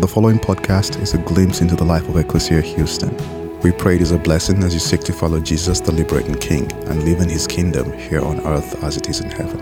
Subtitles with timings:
[0.00, 3.14] The following podcast is a glimpse into the life of Ecclesia Houston.
[3.60, 6.72] We pray it is a blessing as you seek to follow Jesus, the liberating King,
[6.88, 9.60] and live in his kingdom here on earth as it is in heaven.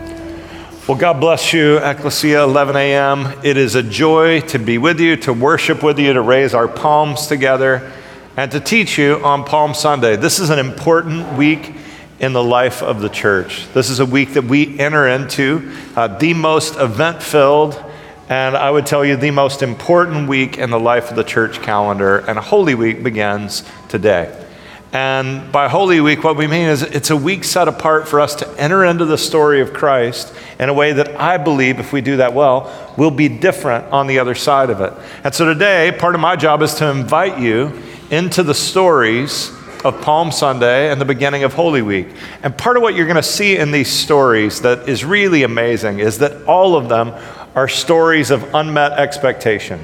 [0.86, 3.26] Well, God bless you, Ecclesia 11 a.m.
[3.44, 6.68] It is a joy to be with you, to worship with you, to raise our
[6.68, 7.92] palms together,
[8.36, 10.14] and to teach you on Palm Sunday.
[10.14, 11.74] This is an important week
[12.20, 13.66] in the life of the church.
[13.74, 17.89] This is a week that we enter into, uh, the most event filled
[18.30, 21.60] and I would tell you the most important week in the life of the church
[21.62, 24.46] calendar, and Holy Week begins today.
[24.92, 28.36] And by Holy Week, what we mean is it's a week set apart for us
[28.36, 32.00] to enter into the story of Christ in a way that I believe, if we
[32.02, 34.92] do that well, will be different on the other side of it.
[35.24, 39.50] And so today, part of my job is to invite you into the stories
[39.84, 42.08] of Palm Sunday and the beginning of Holy Week.
[42.42, 46.00] And part of what you're going to see in these stories that is really amazing
[46.00, 47.14] is that all of them
[47.54, 49.80] are stories of unmet expectation.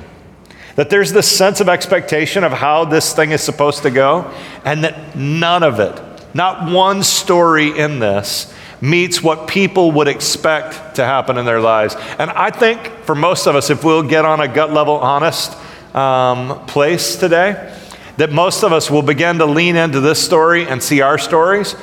[0.76, 4.32] That there's this sense of expectation of how this thing is supposed to go,
[4.64, 6.00] and that none of it,
[6.34, 11.96] not one story in this, meets what people would expect to happen in their lives.
[12.18, 15.56] And I think for most of us, if we'll get on a gut level honest
[15.94, 17.74] um, place today,
[18.18, 21.74] that most of us will begin to lean into this story and see our stories.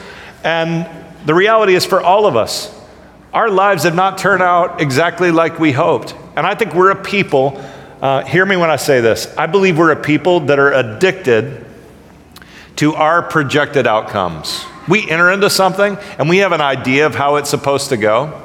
[0.44, 0.88] And
[1.26, 2.72] the reality is for all of us,
[3.34, 6.16] our lives have not turned out exactly like we hoped.
[6.36, 7.62] And I think we're a people,
[8.02, 11.66] uh, hear me when I say this, I believe we're a people that are addicted
[12.78, 14.66] to our projected outcomes.
[14.88, 18.39] We enter into something and we have an idea of how it's supposed to go.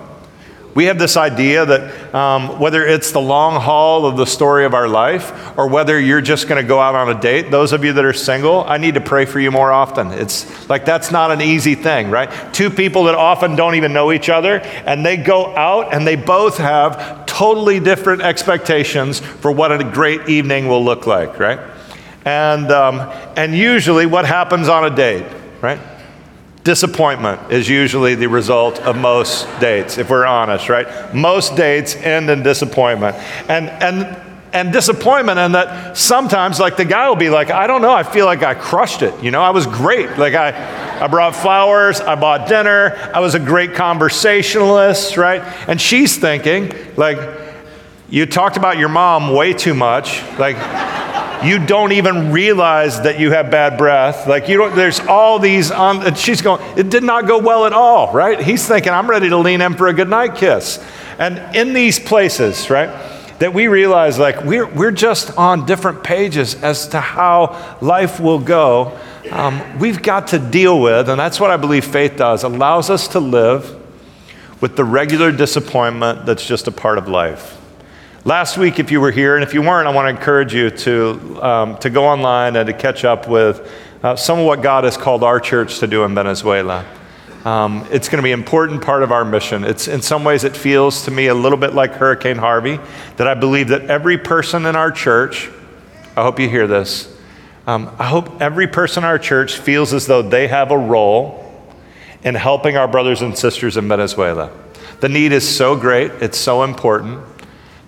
[0.78, 4.74] We have this idea that um, whether it's the long haul of the story of
[4.74, 7.84] our life or whether you're just going to go out on a date, those of
[7.84, 10.12] you that are single, I need to pray for you more often.
[10.12, 12.30] It's like that's not an easy thing, right?
[12.54, 16.14] Two people that often don't even know each other and they go out and they
[16.14, 21.58] both have totally different expectations for what a great evening will look like, right?
[22.24, 23.00] And, um,
[23.36, 25.26] and usually what happens on a date,
[25.60, 25.80] right?
[26.68, 31.14] Disappointment is usually the result of most dates, if we're honest, right?
[31.14, 33.16] Most dates end in disappointment.
[33.48, 37.80] And, and, and disappointment, and that sometimes, like, the guy will be like, I don't
[37.80, 39.14] know, I feel like I crushed it.
[39.24, 40.18] You know, I was great.
[40.18, 45.40] Like, I, I brought flowers, I bought dinner, I was a great conversationalist, right?
[45.68, 47.18] And she's thinking, like,
[48.10, 50.22] you talked about your mom way too much.
[50.38, 50.56] Like,
[51.44, 54.26] you don't even realize that you have bad breath.
[54.26, 57.72] Like you don't, there's all these on, she's going, it did not go well at
[57.72, 58.40] all, right?
[58.40, 60.84] He's thinking, I'm ready to lean in for a good night kiss.
[61.18, 62.88] And in these places, right,
[63.38, 68.40] that we realize like we're, we're just on different pages as to how life will
[68.40, 68.98] go,
[69.30, 73.08] um, we've got to deal with, and that's what I believe faith does, allows us
[73.08, 73.76] to live
[74.60, 77.57] with the regular disappointment that's just a part of life.
[78.24, 80.70] Last week, if you were here, and if you weren't, I want to encourage you
[80.70, 84.82] to, um, to go online and to catch up with uh, some of what God
[84.82, 86.84] has called our church to do in Venezuela.
[87.44, 89.62] Um, it's going to be an important part of our mission.
[89.62, 92.80] It's, in some ways, it feels to me a little bit like Hurricane Harvey,
[93.18, 95.48] that I believe that every person in our church,
[96.16, 97.16] I hope you hear this,
[97.68, 101.44] um, I hope every person in our church feels as though they have a role
[102.24, 104.50] in helping our brothers and sisters in Venezuela.
[104.98, 107.24] The need is so great, it's so important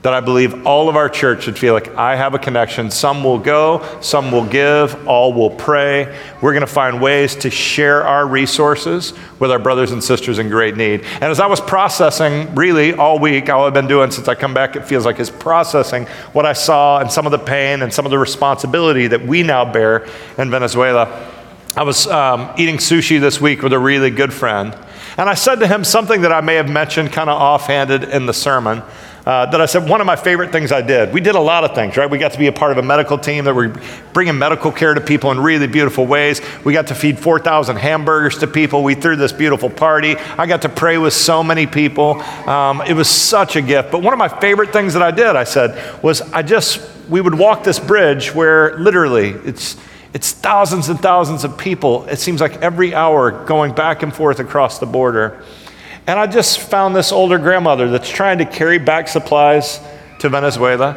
[0.02, 2.90] that I believe all of our church should feel like I have a connection.
[2.90, 6.18] Some will go, some will give, all will pray.
[6.40, 10.48] We're going to find ways to share our resources with our brothers and sisters in
[10.48, 11.02] great need.
[11.14, 14.54] And as I was processing, really all week, all I've been doing since I come
[14.54, 17.92] back, it feels like is processing what I saw and some of the pain and
[17.92, 20.06] some of the responsibility that we now bear
[20.38, 21.30] in Venezuela.
[21.76, 24.76] I was um, eating sushi this week with a really good friend.
[25.18, 28.24] And I said to him something that I may have mentioned kind of offhanded in
[28.24, 28.82] the sermon
[29.30, 31.12] uh, that I said one of my favorite things I did.
[31.12, 32.10] We did a lot of things, right?
[32.10, 33.68] We got to be a part of a medical team that were
[34.12, 36.40] bringing medical care to people in really beautiful ways.
[36.64, 38.82] We got to feed 4,000 hamburgers to people.
[38.82, 40.16] We threw this beautiful party.
[40.16, 42.20] I got to pray with so many people.
[42.48, 43.92] Um, it was such a gift.
[43.92, 47.20] But one of my favorite things that I did, I said, was I just, we
[47.20, 49.76] would walk this bridge where literally it's,
[50.12, 52.04] it's thousands and thousands of people.
[52.06, 55.44] It seems like every hour going back and forth across the border.
[56.10, 59.78] And I just found this older grandmother that's trying to carry back supplies
[60.18, 60.96] to Venezuela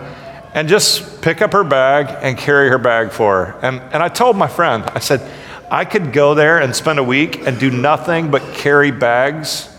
[0.56, 3.60] and just pick up her bag and carry her bag for her.
[3.62, 5.22] And, and I told my friend, I said,
[5.70, 9.70] I could go there and spend a week and do nothing but carry bags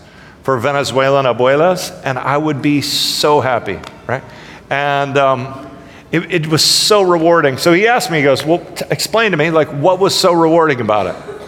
[0.43, 4.23] for Venezuelan abuelas, and I would be so happy, right?
[4.69, 5.69] And um,
[6.13, 7.57] it, it, was so rewarding.
[7.57, 10.31] So he asked me, he goes, Well, t- explain to me, like, what was so
[10.31, 11.44] rewarding about it?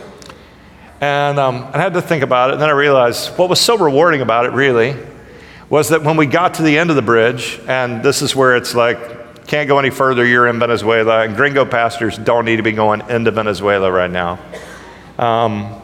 [0.99, 3.77] And um, I had to think about it, and then I realized what was so
[3.77, 4.95] rewarding about it really
[5.69, 8.55] was that when we got to the end of the bridge, and this is where
[8.55, 8.97] it's like
[9.47, 10.25] Can't go any further.
[10.25, 11.21] You're in Venezuela.
[11.21, 14.39] And gringo pastors don't need to be going into Venezuela right now.
[15.17, 15.81] Um,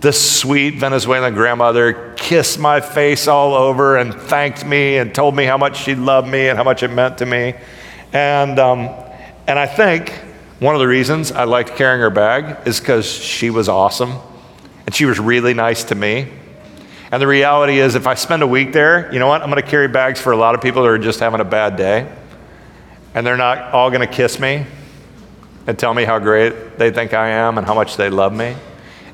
[0.00, 5.44] this sweet Venezuelan grandmother kissed my face all over and thanked me and told me
[5.44, 7.54] how much she loved me and how much it meant to me.
[8.12, 8.90] And, um,
[9.48, 10.10] and I think
[10.60, 14.20] one of the reasons I liked carrying her bag is because she was awesome
[14.86, 16.28] and she was really nice to me.
[17.10, 19.42] And the reality is, if I spend a week there, you know what?
[19.42, 21.44] I'm going to carry bags for a lot of people that are just having a
[21.44, 22.10] bad day.
[23.14, 24.66] And they're not all going to kiss me
[25.66, 28.56] and tell me how great they think I am and how much they love me.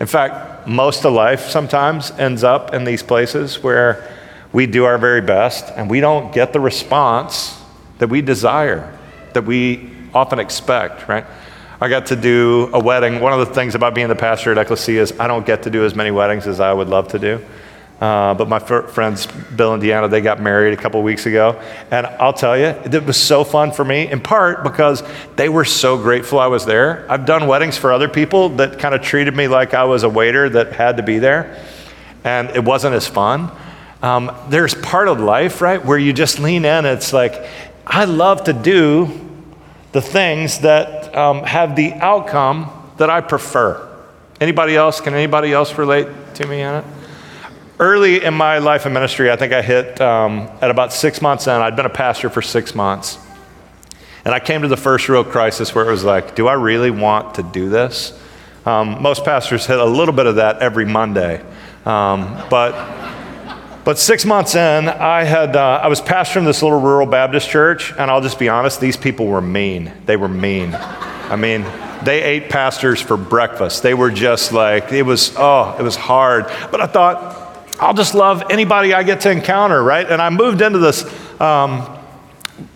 [0.01, 4.11] In fact, most of life sometimes ends up in these places where
[4.53, 7.61] we do our very best and we don't get the response
[7.99, 8.99] that we desire,
[9.35, 11.27] that we often expect, right?
[11.83, 13.21] I got to do a wedding.
[13.21, 15.71] One of the things about being the pastor at Ecclesia is I don't get to
[15.71, 17.43] do as many weddings as I would love to do.
[17.99, 21.59] Uh, but my f- friends, Bill and Deanna, they got married a couple weeks ago.
[21.91, 25.03] And I'll tell you, it was so fun for me, in part because
[25.37, 27.07] they were so grateful I was there.
[27.11, 30.09] I've done weddings for other people that kind of treated me like I was a
[30.09, 31.65] waiter that had to be there,
[32.25, 33.51] and it wasn't as fun.
[34.03, 36.85] Um, there's part of life, right, where you just lean in.
[36.85, 37.47] It's like,
[37.87, 39.29] I love to do
[39.93, 43.87] the things that um, have the outcome that I prefer.
[44.41, 45.01] Anybody else?
[45.01, 46.85] Can anybody else relate to me on it?
[47.81, 51.47] early in my life in ministry, I think I hit um, at about six months
[51.47, 51.55] in.
[51.55, 53.19] I'd been a pastor for six months.
[54.25, 56.91] And I came to the first real crisis where it was like, do I really
[56.91, 58.17] want to do this?
[58.67, 61.43] Um, most pastors hit a little bit of that every Monday.
[61.87, 62.75] Um, but,
[63.85, 67.93] but six months in, I, had, uh, I was pastoring this little rural Baptist church,
[67.93, 69.93] and I'll just be honest, these people were mean.
[70.05, 70.75] They were mean.
[70.75, 71.65] I mean,
[72.05, 73.83] they ate pastors for breakfast.
[73.83, 76.47] They were just like, it was, oh, it was hard.
[76.71, 77.41] But I thought,
[77.81, 80.07] I'll just love anybody I get to encounter, right?
[80.07, 81.05] And I moved into this
[81.41, 81.99] um,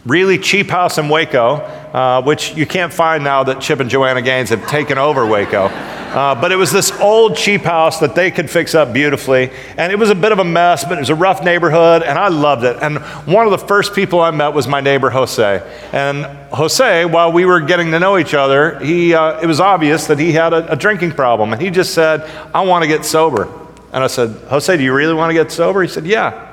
[0.07, 4.23] really cheap house in Waco, uh, which you can't find now that Chip and Joanna
[4.23, 5.69] Gaines have taken over Waco.
[6.15, 9.51] Uh, but it was this old cheap house that they could fix up beautifully.
[9.77, 12.17] And it was a bit of a mess, but it was a rough neighborhood, and
[12.17, 12.77] I loved it.
[12.81, 15.89] And one of the first people I met was my neighbor, Jose.
[15.93, 20.07] And Jose, while we were getting to know each other, he, uh, it was obvious
[20.07, 21.53] that he had a, a drinking problem.
[21.53, 22.21] And he just said,
[22.55, 23.53] I want to get sober.
[23.93, 25.83] And I said, Jose, do you really want to get sober?
[25.83, 26.53] He said, Yeah.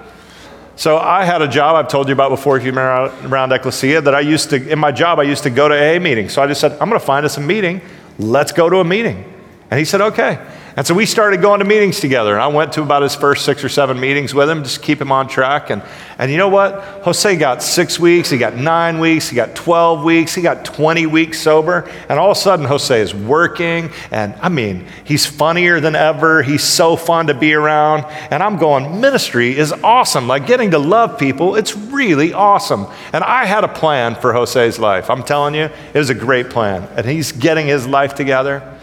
[0.76, 4.02] So I had a job I've told you about before if you've been around, Ecclesia
[4.02, 6.34] that I used to, in my job, I used to go to AA meetings.
[6.34, 7.82] So I just said, I'm going to find us a meeting.
[8.18, 9.31] Let's go to a meeting.
[9.72, 10.40] And he said, Okay.
[10.78, 12.34] And so we started going to meetings together.
[12.34, 14.82] And I went to about his first six or seven meetings with him, just to
[14.82, 15.70] keep him on track.
[15.70, 15.84] And,
[16.18, 16.76] and you know what?
[17.04, 21.08] Jose got six weeks, he got nine weeks, he got 12 weeks, he got 20
[21.08, 21.90] weeks sober.
[22.08, 23.92] And all of a sudden, Jose is working.
[24.12, 26.42] And I mean, he's funnier than ever.
[26.42, 28.06] He's so fun to be around.
[28.32, 30.26] And I'm going, ministry is awesome.
[30.26, 32.88] Like getting to love people, it's really awesome.
[33.12, 35.10] And I had a plan for Jose's life.
[35.10, 36.88] I'm telling you, it was a great plan.
[36.96, 38.78] And he's getting his life together.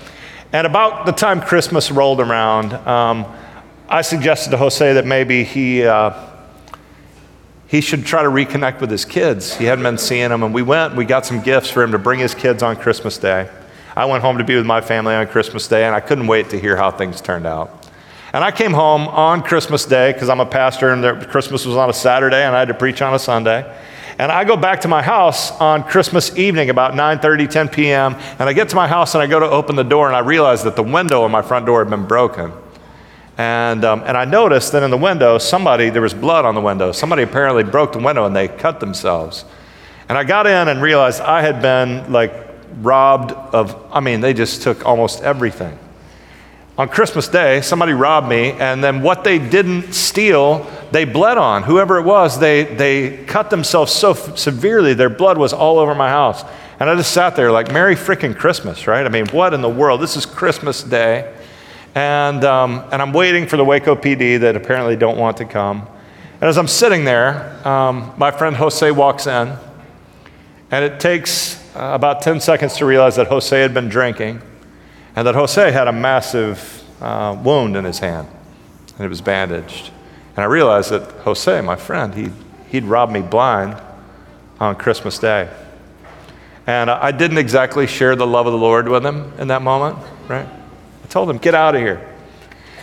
[0.53, 3.27] And about the time Christmas rolled around, um,
[3.87, 6.15] I suggested to Jose that maybe he, uh,
[7.67, 9.55] he should try to reconnect with his kids.
[9.55, 11.99] He hadn't been seeing them, and we went, we got some gifts for him to
[11.99, 13.51] bring his kids on Christmas Day.
[13.95, 16.49] I went home to be with my family on Christmas Day, and I couldn't wait
[16.51, 17.88] to hear how things turned out.
[18.33, 21.77] And I came home on Christmas Day because I'm a pastor, and there, Christmas was
[21.77, 23.65] on a Saturday, and I had to preach on a Sunday.
[24.19, 28.17] And I go back to my house on Christmas evening about 9:30, 10 p.m.
[28.39, 30.19] And I get to my house and I go to open the door and I
[30.19, 32.53] realize that the window in my front door had been broken.
[33.39, 36.61] And, um, and I noticed that in the window, somebody, there was blood on the
[36.61, 36.91] window.
[36.91, 39.45] Somebody apparently broke the window and they cut themselves.
[40.09, 42.35] And I got in and realized I had been like
[42.81, 45.79] robbed of, I mean, they just took almost everything
[46.79, 51.65] on Christmas Day, somebody robbed me, and then what they didn't steal, they bled on.
[51.65, 55.93] Whoever it was, they, they cut themselves so f- severely, their blood was all over
[55.97, 56.45] my house.
[56.79, 59.05] And I just sat there like, Merry freaking Christmas, right?
[59.05, 60.01] I mean, what in the world?
[60.01, 61.35] This is Christmas Day.
[61.97, 65.85] And, um, and I'm waiting for the Waco PD that apparently don't want to come.
[66.35, 69.53] And as I'm sitting there, um, my friend Jose walks in,
[70.71, 74.43] and it takes uh, about 10 seconds to realize that Jose had been drinking
[75.19, 78.29] and that Jose had a massive uh, wound in his hand,
[78.95, 79.91] and it was bandaged.
[80.37, 82.31] And I realized that Jose, my friend, he,
[82.69, 83.83] he'd robbed me blind
[84.61, 85.51] on Christmas Day.
[86.69, 89.99] And I didn't exactly share the love of the Lord with him in that moment,
[90.29, 90.47] right?
[90.47, 92.09] I told him, get out of here.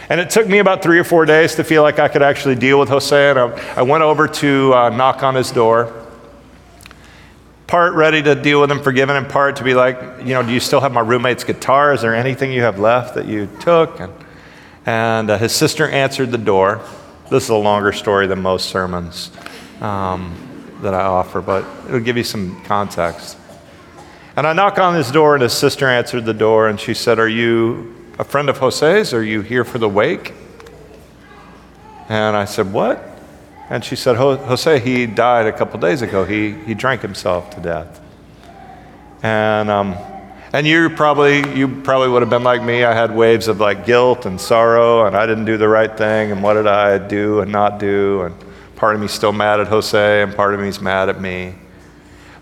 [0.10, 2.56] And it took me about three or four days to feel like I could actually
[2.56, 3.30] deal with Jose.
[3.30, 6.05] And I, I went over to uh, knock on his door
[7.68, 10.52] part ready to deal with him, forgiven, and part to be like, you know, do
[10.52, 11.94] you still have my roommate's guitar?
[11.94, 14.00] Is there anything you have left that you took?
[14.00, 14.14] And,
[14.86, 16.82] and uh, his sister answered the door.
[17.30, 19.32] This is a longer story than most sermons.
[19.82, 20.46] Um,
[20.82, 23.38] that I offer, but it'll give you some context.
[24.36, 27.20] And I knock on his door, and his sister answered the door, and she said,
[27.20, 29.14] Are you a friend of Jose's?
[29.14, 30.34] Are you here for the wake?
[32.10, 33.15] And I said, What?
[33.70, 36.24] And she said, Jose, he died a couple days ago.
[36.24, 38.00] He, he drank himself to death.
[39.24, 39.96] And, um,
[40.54, 42.84] and you probably, you probably would have been like me.
[42.84, 46.32] I had waves of like guilt and sorrow, and I didn't do the right thing,
[46.32, 48.22] and what did I do and not do?
[48.22, 48.36] And
[48.76, 51.56] part of me still mad at Jose, and part of me's mad at me.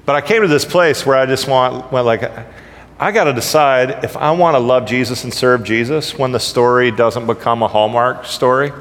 [0.05, 2.23] But I came to this place where I just want, well, like,
[2.99, 6.39] I got to decide if I want to love Jesus and serve Jesus when the
[6.39, 8.71] story doesn't become a Hallmark story.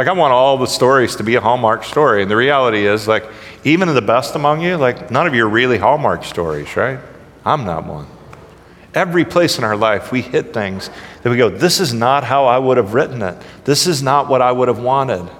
[0.00, 2.22] Like, I want all the stories to be a Hallmark story.
[2.22, 3.22] And the reality is, like,
[3.64, 6.98] even the best among you, like, none of you are really Hallmark stories, right?
[7.44, 8.06] I'm not one.
[8.94, 10.88] Every place in our life, we hit things
[11.22, 13.36] that we go, this is not how I would have written it.
[13.66, 15.30] This is not what I would have wanted.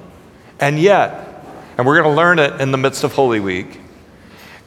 [0.61, 1.43] And yet,
[1.79, 3.81] and we're going to learn it in the midst of Holy Week,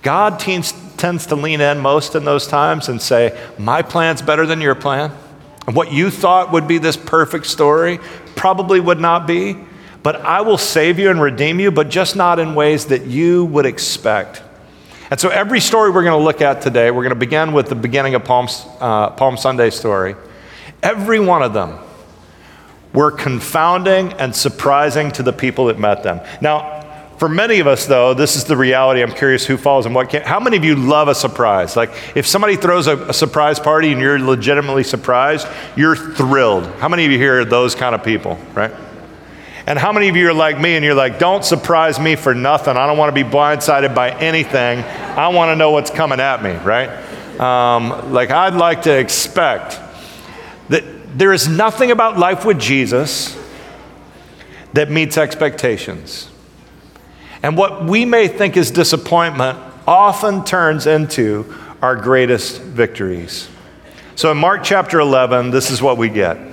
[0.02, 4.48] God tends, tends to lean in most in those times and say, My plan's better
[4.48, 5.16] than your plan.
[5.68, 8.00] And what you thought would be this perfect story
[8.36, 9.68] probably would not be.
[10.04, 13.46] But I will save you and redeem you, but just not in ways that you
[13.46, 14.44] would expect.
[15.10, 17.70] And so, every story we're going to look at today, we're going to begin with
[17.70, 18.48] the beginning of Palm,
[18.80, 20.16] uh, Palm Sunday story.
[20.82, 21.80] Every one of them
[22.94, 26.20] were confounding and surprising to the people that met them.
[26.42, 26.82] Now,
[27.18, 29.02] for many of us, though, this is the reality.
[29.02, 30.24] I'm curious who falls and what can.
[30.24, 31.78] How many of you love a surprise?
[31.78, 36.66] Like, if somebody throws a, a, surprise party and you're legitimately surprised, you're thrilled.
[36.80, 38.74] How many of you here are those kind of people, right?
[39.66, 42.34] And how many of you are like me and you're like, don't surprise me for
[42.34, 42.76] nothing.
[42.76, 44.80] I don't want to be blindsided by anything.
[44.80, 46.90] I want to know what's coming at me, right?
[47.40, 49.80] Um, like, I'd like to expect
[50.68, 50.84] that
[51.18, 53.40] there is nothing about life with Jesus
[54.74, 56.30] that meets expectations.
[57.42, 63.50] And what we may think is disappointment often turns into our greatest victories.
[64.16, 66.53] So in Mark chapter 11, this is what we get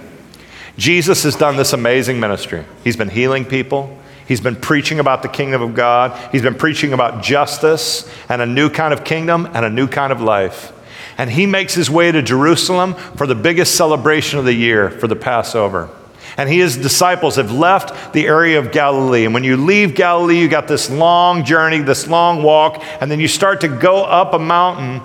[0.81, 2.65] Jesus has done this amazing ministry.
[2.83, 3.95] He's been healing people.
[4.27, 6.19] He's been preaching about the kingdom of God.
[6.33, 10.11] He's been preaching about justice and a new kind of kingdom and a new kind
[10.11, 10.73] of life.
[11.19, 15.07] And he makes his way to Jerusalem for the biggest celebration of the year, for
[15.07, 15.91] the Passover
[16.37, 19.25] and he his disciples have left the area of Galilee.
[19.25, 23.21] And when you leave Galilee, you got this long journey, this long walk, and then
[23.21, 25.03] you start to go up a mountain.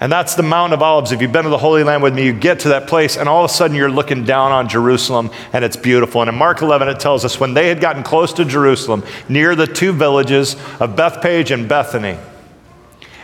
[0.00, 1.10] And that's the Mount of Olives.
[1.10, 3.28] If you've been to the Holy Land with me, you get to that place, and
[3.28, 6.20] all of a sudden you're looking down on Jerusalem, and it's beautiful.
[6.22, 9.56] And in Mark 11, it tells us when they had gotten close to Jerusalem, near
[9.56, 12.16] the two villages of Bethphage and Bethany,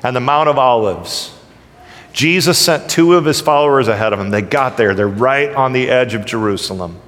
[0.03, 1.39] and the Mount of Olives,
[2.13, 4.31] Jesus sent two of his followers ahead of him.
[4.31, 7.01] They got there, they're right on the edge of Jerusalem.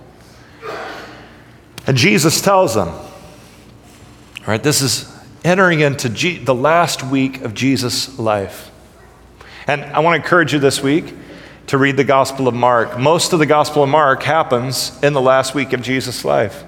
[1.88, 5.12] And Jesus tells them, all right, this is
[5.44, 8.70] entering into G- the last week of Jesus' life.
[9.68, 11.12] And I want to encourage you this week
[11.66, 13.00] to read the Gospel of Mark.
[13.00, 16.62] Most of the Gospel of Mark happens in the last week of Jesus' life.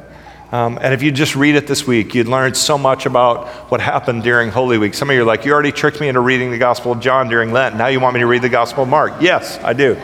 [0.51, 3.81] Um, and if you just read it this week, you'd learn so much about what
[3.81, 4.95] happened during Holy Week.
[4.95, 7.29] Some of you are like, you already tricked me into reading the Gospel of John
[7.29, 7.77] during Lent.
[7.77, 9.13] Now you want me to read the Gospel of Mark.
[9.21, 9.95] Yes, I do.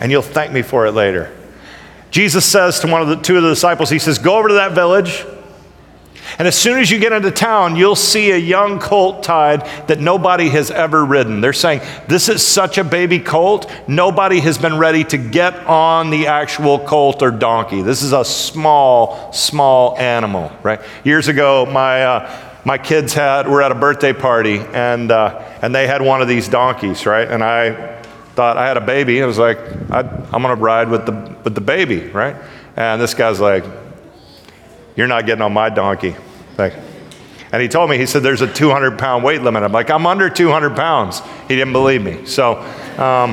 [0.00, 1.34] And you'll thank me for it later.
[2.10, 4.54] Jesus says to one of the two of the disciples, he says, Go over to
[4.54, 5.24] that village.
[6.38, 10.00] And as soon as you get into town, you'll see a young colt tied that
[10.00, 11.40] nobody has ever ridden.
[11.40, 13.70] They're saying, This is such a baby colt.
[13.88, 17.80] Nobody has been ready to get on the actual colt or donkey.
[17.80, 20.80] This is a small, small animal, right?
[21.04, 25.74] Years ago, my, uh, my kids had, were at a birthday party, and, uh, and
[25.74, 27.28] they had one of these donkeys, right?
[27.28, 28.02] And I
[28.34, 29.22] thought I had a baby.
[29.22, 29.58] I was like,
[29.90, 31.12] I, am going to ride with the,
[31.44, 32.36] with the baby, right?
[32.76, 33.64] And this guy's like,
[34.96, 36.14] You're not getting on my donkey.
[36.58, 36.74] Like,
[37.52, 39.62] and he told me, he said, There's a 200 pound weight limit.
[39.62, 41.20] I'm like, I'm under 200 pounds.
[41.48, 42.26] He didn't believe me.
[42.26, 42.56] So,
[42.98, 43.32] um,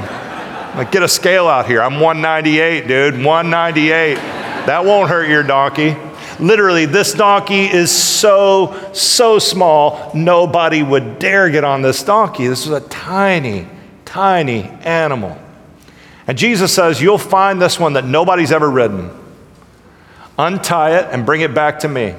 [0.77, 1.81] like, get a scale out here.
[1.81, 3.13] I'm 198, dude.
[3.23, 4.15] 198.
[4.15, 5.95] That won't hurt your donkey.
[6.39, 12.47] Literally, this donkey is so, so small, nobody would dare get on this donkey.
[12.47, 13.67] This was a tiny,
[14.05, 15.37] tiny animal.
[16.27, 19.11] And Jesus says, You'll find this one that nobody's ever ridden.
[20.37, 22.15] Untie it and bring it back to me.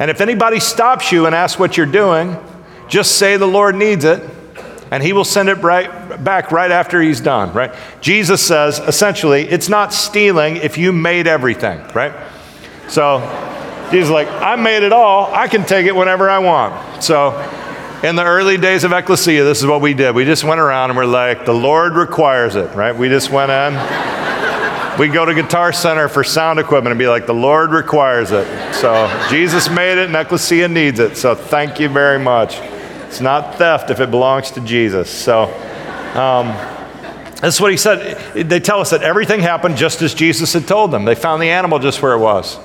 [0.00, 2.36] And if anybody stops you and asks what you're doing,
[2.88, 4.28] just say the Lord needs it,
[4.90, 7.72] and he will send it right back right after he's done, right?
[8.00, 12.12] Jesus says, essentially, it's not stealing if you made everything, right?
[12.88, 13.18] So
[13.92, 15.32] is like, I made it all.
[15.34, 17.02] I can take it whenever I want.
[17.02, 17.38] So
[18.02, 20.14] in the early days of Ecclesia, this is what we did.
[20.14, 22.96] We just went around and we're like, the Lord requires it, right?
[22.96, 23.74] We just went in.
[25.00, 28.46] We go to Guitar Center for sound equipment and be like, the Lord requires it.
[28.74, 31.16] So Jesus made it and Ecclesia needs it.
[31.16, 32.58] So thank you very much.
[33.06, 35.08] It's not theft if it belongs to Jesus.
[35.08, 35.44] So
[36.14, 36.48] um,
[37.40, 38.46] that's what he said.
[38.46, 41.06] They tell us that everything happened just as Jesus had told them.
[41.06, 42.58] They found the animal just where it was.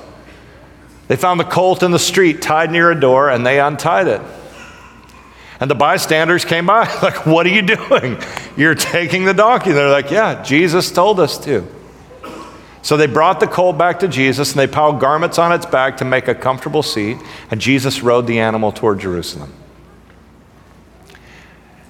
[1.08, 4.20] They found the colt in the street tied near a door and they untied it.
[5.58, 8.18] And the bystanders came by, like, What are you doing?
[8.58, 9.72] You're taking the donkey.
[9.72, 11.66] They're like, Yeah, Jesus told us to.
[12.86, 15.96] So they brought the colt back to Jesus and they piled garments on its back
[15.96, 17.18] to make a comfortable seat,
[17.50, 19.52] and Jesus rode the animal toward Jerusalem.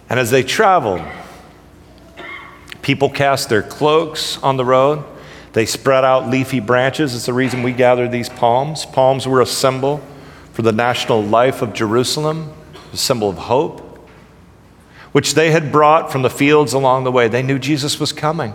[0.08, 1.02] And as they traveled,
[2.80, 5.04] people cast their cloaks on the road.
[5.52, 7.14] They spread out leafy branches.
[7.14, 8.86] It's the reason we gather these palms.
[8.86, 10.00] Palms were a symbol
[10.54, 12.54] for the national life of Jerusalem
[12.94, 13.82] a symbol of hope,
[15.12, 17.28] which they had brought from the fields along the way.
[17.28, 18.54] They knew Jesus was coming.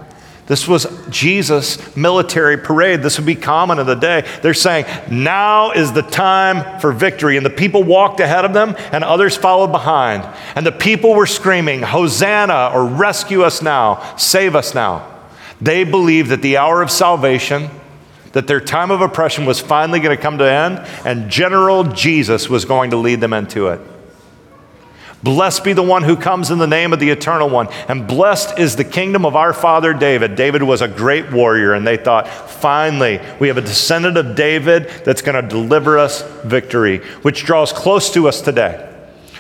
[0.52, 3.02] This was Jesus' military parade.
[3.02, 4.28] This would be common in the day.
[4.42, 7.38] They're saying, now is the time for victory.
[7.38, 10.28] And the people walked ahead of them, and others followed behind.
[10.58, 15.08] And the people were screaming, Hosanna, or rescue us now, save us now.
[15.62, 17.70] They believed that the hour of salvation,
[18.34, 21.86] that their time of oppression was finally going to come to an end, and General
[21.86, 23.80] Jesus was going to lead them into it.
[25.24, 27.68] Blessed be the one who comes in the name of the Eternal One.
[27.88, 30.36] And blessed is the kingdom of our father David.
[30.36, 34.90] David was a great warrior, and they thought, finally, we have a descendant of David
[35.06, 38.88] that's going to deliver us victory, which draws close to us today.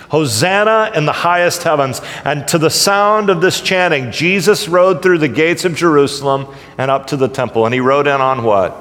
[0.10, 2.02] Hosanna in the highest heavens.
[2.26, 6.92] And to the sound of this chanting, Jesus rode through the gates of Jerusalem and
[6.92, 7.66] up to the temple.
[7.66, 8.76] And he rode in on what?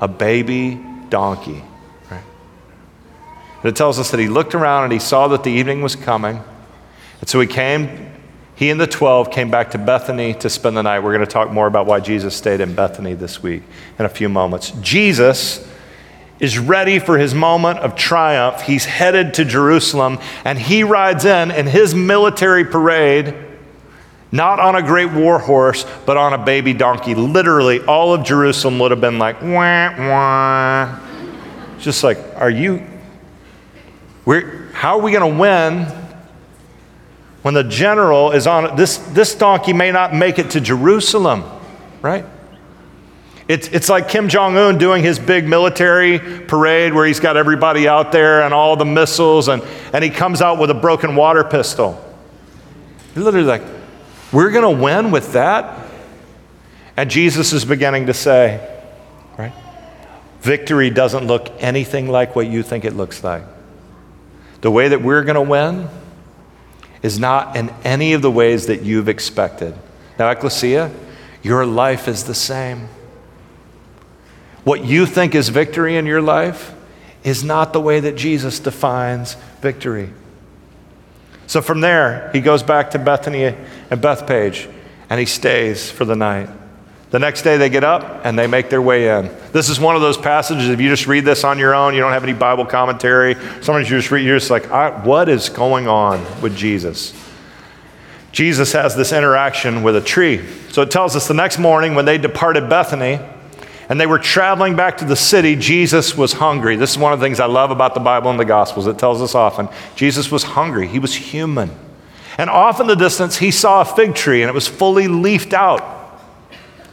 [0.00, 1.62] A baby donkey.
[3.66, 5.96] But it tells us that he looked around and he saw that the evening was
[5.96, 6.40] coming.
[7.18, 8.12] And so he came,
[8.54, 11.00] he and the 12 came back to Bethany to spend the night.
[11.00, 13.64] We're going to talk more about why Jesus stayed in Bethany this week
[13.98, 14.70] in a few moments.
[14.82, 15.68] Jesus
[16.38, 18.60] is ready for his moment of triumph.
[18.60, 23.34] He's headed to Jerusalem and he rides in in his military parade.
[24.30, 27.16] Not on a great war horse, but on a baby donkey.
[27.16, 31.00] Literally, all of Jerusalem would have been like, wah, wah.
[31.80, 32.86] Just like, are you,
[34.26, 35.86] we're, how are we going to win
[37.42, 38.98] when the general is on this?
[38.98, 41.44] This donkey may not make it to Jerusalem,
[42.02, 42.26] right?
[43.48, 47.86] It's, it's like Kim Jong un doing his big military parade where he's got everybody
[47.86, 49.62] out there and all the missiles, and,
[49.92, 52.02] and he comes out with a broken water pistol.
[53.14, 53.62] He's literally like,
[54.32, 55.86] We're going to win with that?
[56.96, 58.82] And Jesus is beginning to say,
[59.38, 59.52] right?
[60.40, 63.44] Victory doesn't look anything like what you think it looks like.
[64.66, 65.88] The way that we're going to win
[67.00, 69.76] is not in any of the ways that you've expected.
[70.18, 70.90] Now, Ecclesia,
[71.40, 72.88] your life is the same.
[74.64, 76.74] What you think is victory in your life
[77.22, 80.10] is not the way that Jesus defines victory.
[81.46, 84.68] So from there, he goes back to Bethany and Bethphage,
[85.08, 86.50] and he stays for the night.
[87.16, 89.30] The next day they get up and they make their way in.
[89.50, 92.00] This is one of those passages, if you just read this on your own, you
[92.00, 94.66] don't have any Bible commentary, sometimes you just read, you're just like,
[95.02, 97.14] what is going on with Jesus?
[98.32, 100.46] Jesus has this interaction with a tree.
[100.68, 103.18] So it tells us the next morning when they departed Bethany
[103.88, 106.76] and they were traveling back to the city, Jesus was hungry.
[106.76, 108.86] This is one of the things I love about the Bible and the Gospels.
[108.86, 111.70] It tells us often Jesus was hungry, he was human.
[112.36, 115.54] And off in the distance, he saw a fig tree and it was fully leafed
[115.54, 115.94] out.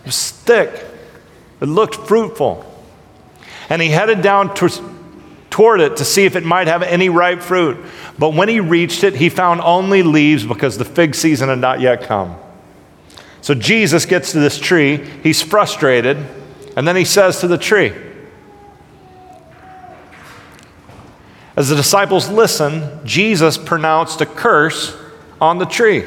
[0.04, 0.86] It was thick,
[1.62, 2.70] it looked fruitful.
[3.70, 4.70] And he headed down to,
[5.50, 7.78] toward it to see if it might have any ripe fruit.
[8.20, 11.80] But when he reached it, he found only leaves because the fig season had not
[11.80, 12.36] yet come.
[13.42, 16.18] So Jesus gets to this tree, he's frustrated,
[16.76, 17.94] and then he says to the tree,
[21.56, 24.98] As the disciples listened, Jesus pronounced a curse
[25.40, 26.06] on the tree.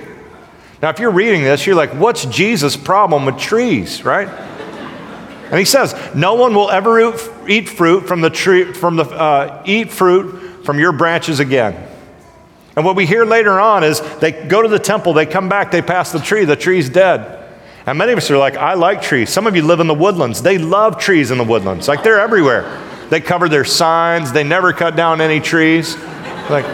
[0.83, 4.29] Now, if you're reading this, you're like, what's Jesus' problem with trees, right?
[4.29, 7.15] And he says, no one will ever
[7.49, 11.89] eat fruit from the tree, from the, uh, eat fruit from your branches again.
[12.75, 15.71] And what we hear later on is they go to the temple, they come back,
[15.71, 17.45] they pass the tree, the tree's dead.
[17.87, 19.31] And many of us are like, I like trees.
[19.31, 20.43] Some of you live in the woodlands.
[20.43, 21.87] They love trees in the woodlands.
[21.87, 22.83] Like they're everywhere.
[23.09, 25.97] They cover their signs, they never cut down any trees.
[26.51, 26.67] Like,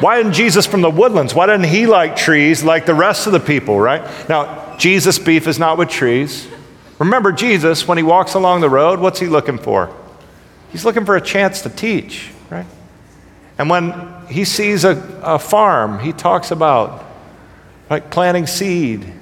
[0.00, 1.34] why didn't Jesus from the woodlands?
[1.34, 4.02] Why didn't he like trees like the rest of the people, right?
[4.28, 6.46] Now, Jesus' beef is not with trees.
[6.98, 9.94] Remember, Jesus, when he walks along the road, what's he looking for?
[10.70, 12.66] He's looking for a chance to teach, right?
[13.58, 17.04] And when he sees a, a farm, he talks about
[17.88, 19.12] like planting seed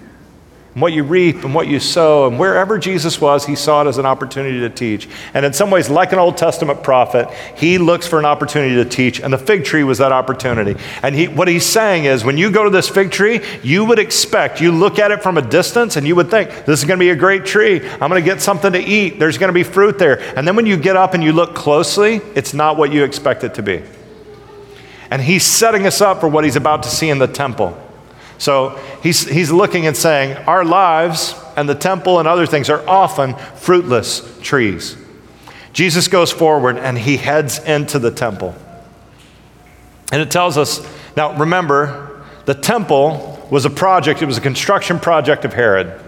[0.74, 2.26] And what you reap and what you sow.
[2.26, 5.08] And wherever Jesus was, he saw it as an opportunity to teach.
[5.32, 8.84] And in some ways, like an Old Testament prophet, he looks for an opportunity to
[8.84, 9.20] teach.
[9.20, 10.74] And the fig tree was that opportunity.
[11.02, 14.00] And he, what he's saying is when you go to this fig tree, you would
[14.00, 16.98] expect, you look at it from a distance and you would think, this is going
[16.98, 17.80] to be a great tree.
[17.88, 19.20] I'm going to get something to eat.
[19.20, 20.18] There's going to be fruit there.
[20.36, 23.44] And then when you get up and you look closely, it's not what you expect
[23.44, 23.80] it to be.
[25.08, 27.80] And he's setting us up for what he's about to see in the temple.
[28.38, 28.70] So
[29.02, 33.34] he's, he's looking and saying, Our lives and the temple and other things are often
[33.56, 34.96] fruitless trees.
[35.72, 38.54] Jesus goes forward and he heads into the temple.
[40.12, 44.98] And it tells us now, remember, the temple was a project, it was a construction
[44.98, 46.00] project of Herod.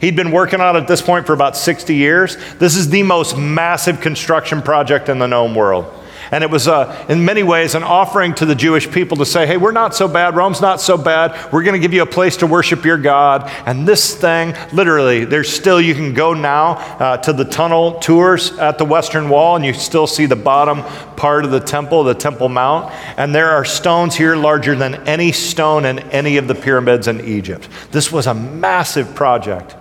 [0.00, 2.36] He'd been working on it at this point for about 60 years.
[2.54, 5.92] This is the most massive construction project in the known world.
[6.30, 9.46] And it was, uh, in many ways, an offering to the Jewish people to say,
[9.46, 10.36] hey, we're not so bad.
[10.36, 11.52] Rome's not so bad.
[11.52, 13.50] We're going to give you a place to worship your God.
[13.66, 18.52] And this thing, literally, there's still, you can go now uh, to the tunnel tours
[18.58, 20.82] at the Western Wall, and you still see the bottom
[21.16, 22.92] part of the temple, the Temple Mount.
[23.16, 27.20] And there are stones here larger than any stone in any of the pyramids in
[27.22, 27.68] Egypt.
[27.90, 29.76] This was a massive project.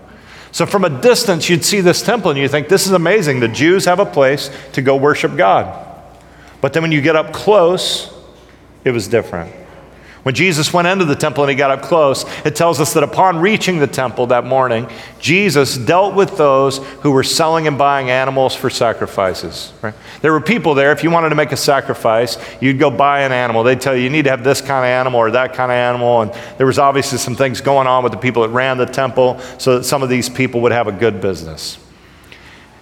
[0.51, 3.41] So, from a distance, you'd see this temple and you think, this is amazing.
[3.41, 5.86] The Jews have a place to go worship God.
[6.61, 8.13] But then when you get up close,
[8.83, 9.53] it was different.
[10.27, 13.03] When Jesus went into the temple and he got up close, it tells us that
[13.03, 14.89] upon reaching the temple that morning,
[15.21, 19.71] Jesus dealt with those who were selling and buying animals for sacrifices.
[19.81, 19.93] Right?
[20.19, 23.31] There were people there, if you wanted to make a sacrifice, you'd go buy an
[23.31, 23.63] animal.
[23.63, 25.75] They'd tell you you need to have this kind of animal or that kind of
[25.75, 26.23] animal.
[26.23, 29.39] And there was obviously some things going on with the people that ran the temple
[29.57, 31.77] so that some of these people would have a good business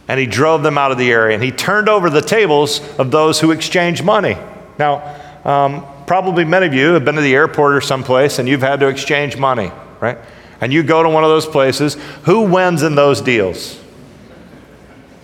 [0.08, 1.36] and he drove them out of the area.
[1.36, 4.38] And he turned over the tables of those who exchanged money.
[4.78, 8.62] Now, um, probably many of you have been to the airport or someplace and you've
[8.62, 10.18] had to exchange money, right?
[10.62, 11.96] And you go to one of those places.
[12.24, 13.80] Who wins in those deals?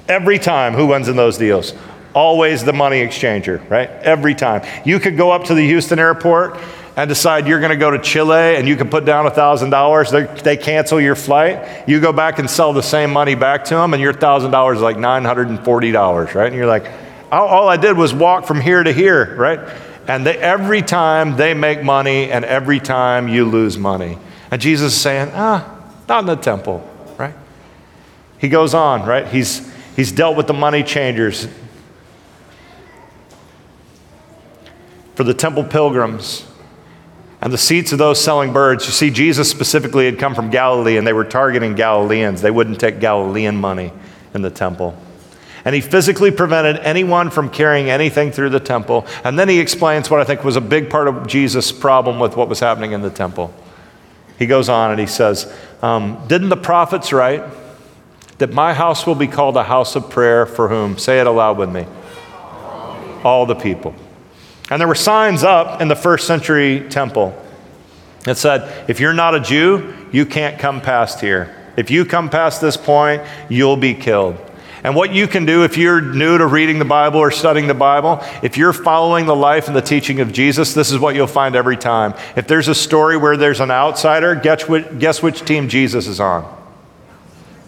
[0.08, 1.74] Every time, who wins in those deals?
[2.14, 3.90] Always the money exchanger, right?
[3.90, 4.64] Every time.
[4.84, 6.60] You could go up to the Houston airport
[6.96, 10.58] and decide you're going to go to Chile and you can put down $1,000, they
[10.58, 11.88] cancel your flight.
[11.88, 14.82] You go back and sell the same money back to them, and your $1,000 is
[14.82, 16.48] like $940, right?
[16.48, 16.92] And you're like,
[17.32, 19.60] all I did was walk from here to here, right?
[20.08, 24.18] And they, every time they make money, and every time you lose money.
[24.50, 27.34] And Jesus is saying, ah, not in the temple, right?
[28.38, 29.26] He goes on, right?
[29.28, 31.48] He's, he's dealt with the money changers.
[35.16, 36.46] For the temple pilgrims,
[37.42, 38.86] and the seats of those selling birds.
[38.86, 42.42] You see, Jesus specifically had come from Galilee and they were targeting Galileans.
[42.42, 43.92] They wouldn't take Galilean money
[44.34, 44.96] in the temple.
[45.66, 49.06] And he physically prevented anyone from carrying anything through the temple.
[49.24, 52.36] And then he explains what I think was a big part of Jesus' problem with
[52.36, 53.54] what was happening in the temple.
[54.40, 55.52] He goes on and he says,
[55.84, 57.44] um, Didn't the prophets write
[58.40, 60.98] that my house will be called a house of prayer for whom?
[60.98, 61.86] Say it aloud with me.
[63.24, 63.94] All the people.
[64.72, 67.38] And there were signs up in the first century temple
[68.24, 71.54] that said, if you're not a Jew, you can't come past here.
[71.76, 74.38] If you come past this point, you'll be killed.
[74.86, 77.74] And what you can do if you're new to reading the Bible or studying the
[77.74, 81.28] Bible, if you're following the life and the teaching of Jesus, this is what you'll
[81.28, 82.14] find every time.
[82.38, 86.22] If there's a story where there's an outsider, guess which, guess which team Jesus is
[86.22, 86.48] on?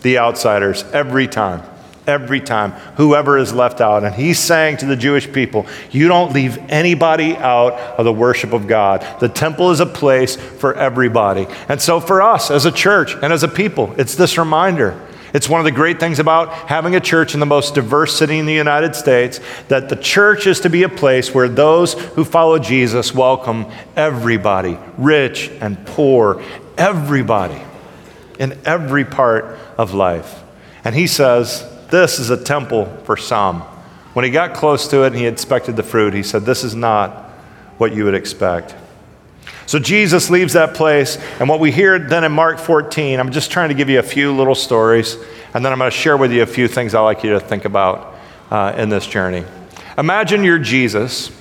[0.03, 1.63] The outsiders, every time
[2.07, 4.03] every time, whoever is left out.
[4.03, 8.53] And he's saying to the Jewish people, You don't leave anybody out of the worship
[8.53, 9.05] of God.
[9.19, 11.47] The temple is a place for everybody.
[11.69, 14.99] And so, for us as a church and as a people, it's this reminder.
[15.33, 18.37] It's one of the great things about having a church in the most diverse city
[18.37, 22.23] in the United States that the church is to be a place where those who
[22.23, 26.43] follow Jesus welcome everybody, rich and poor,
[26.77, 27.59] everybody
[28.37, 30.43] in every part of life.
[30.83, 33.61] And he says, this is a temple for some.
[34.13, 36.73] When he got close to it and he inspected the fruit, he said, This is
[36.73, 37.29] not
[37.77, 38.73] what you would expect.
[39.67, 43.51] So Jesus leaves that place, and what we hear then in Mark 14, I'm just
[43.51, 45.17] trying to give you a few little stories,
[45.53, 47.39] and then I'm going to share with you a few things I'd like you to
[47.39, 48.15] think about
[48.49, 49.45] uh, in this journey.
[49.95, 51.31] Imagine you're Jesus.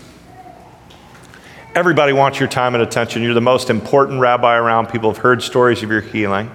[1.75, 3.23] Everybody wants your time and attention.
[3.23, 4.89] You're the most important rabbi around.
[4.89, 6.51] People have heard stories of your healing.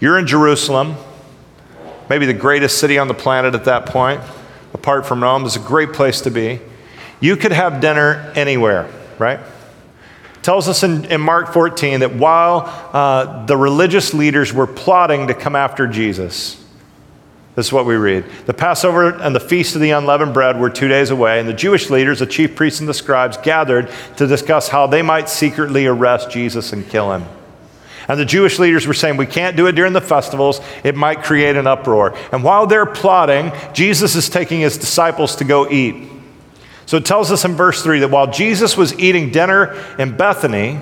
[0.00, 0.96] You're in Jerusalem
[2.08, 4.20] maybe the greatest city on the planet at that point,
[4.72, 5.44] apart from Rome.
[5.44, 6.60] is a great place to be.
[7.20, 9.40] You could have dinner anywhere, right?
[10.44, 15.34] tells us in, in Mark 14 that while uh, the religious leaders were plotting to
[15.34, 16.62] come after Jesus,
[17.56, 18.24] this is what we read.
[18.44, 21.54] The Passover and the Feast of the Unleavened Bread were two days away, and the
[21.54, 25.86] Jewish leaders, the chief priests and the scribes, gathered to discuss how they might secretly
[25.86, 27.24] arrest Jesus and kill him.
[28.08, 31.22] And the Jewish leaders were saying, We can't do it during the festivals, it might
[31.22, 32.16] create an uproar.
[32.32, 36.10] And while they're plotting, Jesus is taking his disciples to go eat.
[36.86, 40.78] So it tells us in verse 3 that while Jesus was eating dinner in Bethany,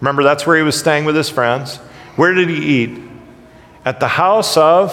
[0.00, 1.76] remember that's where he was staying with his friends,
[2.16, 3.02] where did he eat?
[3.84, 4.92] At the house of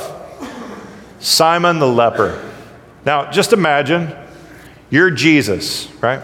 [1.19, 2.43] Simon the leper.
[3.05, 4.13] Now, just imagine
[4.89, 6.21] you're Jesus, right?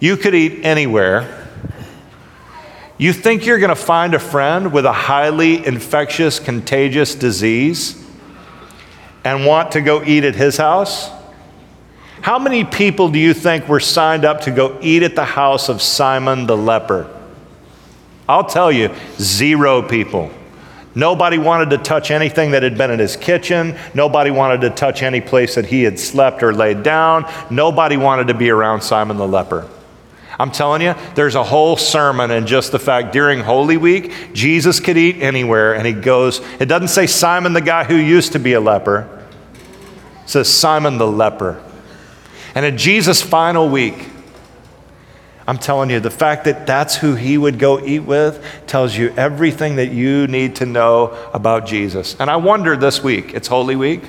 [0.00, 1.43] You could eat anywhere.
[3.04, 8.02] You think you're going to find a friend with a highly infectious, contagious disease
[9.24, 11.10] and want to go eat at his house?
[12.22, 15.68] How many people do you think were signed up to go eat at the house
[15.68, 17.06] of Simon the leper?
[18.26, 20.30] I'll tell you, zero people.
[20.94, 23.76] Nobody wanted to touch anything that had been in his kitchen.
[23.92, 27.30] Nobody wanted to touch any place that he had slept or laid down.
[27.50, 29.68] Nobody wanted to be around Simon the leper.
[30.38, 34.80] I'm telling you, there's a whole sermon in just the fact during Holy Week, Jesus
[34.80, 38.38] could eat anywhere, and he goes, it doesn't say Simon the guy who used to
[38.38, 39.26] be a leper,
[40.22, 41.62] it says Simon the leper.
[42.54, 44.08] And in Jesus' final week,
[45.46, 49.12] I'm telling you, the fact that that's who he would go eat with tells you
[49.16, 52.16] everything that you need to know about Jesus.
[52.18, 54.02] And I wonder this week, it's Holy Week,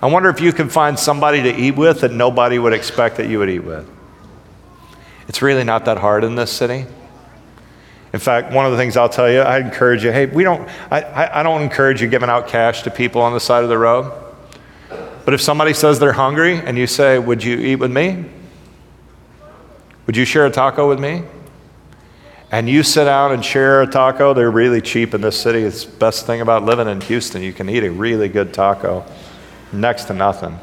[0.00, 3.28] I wonder if you can find somebody to eat with that nobody would expect that
[3.28, 3.88] you would eat with.
[5.28, 6.86] It's really not that hard in this city.
[8.12, 10.66] In fact, one of the things I'll tell you, I encourage you, hey, we don't,
[10.90, 13.76] I, I don't encourage you giving out cash to people on the side of the
[13.76, 14.10] road.
[15.26, 18.24] But if somebody says they're hungry and you say, Would you eat with me?
[20.06, 21.22] Would you share a taco with me?
[22.50, 25.64] And you sit down and share a taco, they're really cheap in this city.
[25.64, 27.42] It's the best thing about living in Houston.
[27.42, 29.04] You can eat a really good taco
[29.70, 30.58] next to nothing.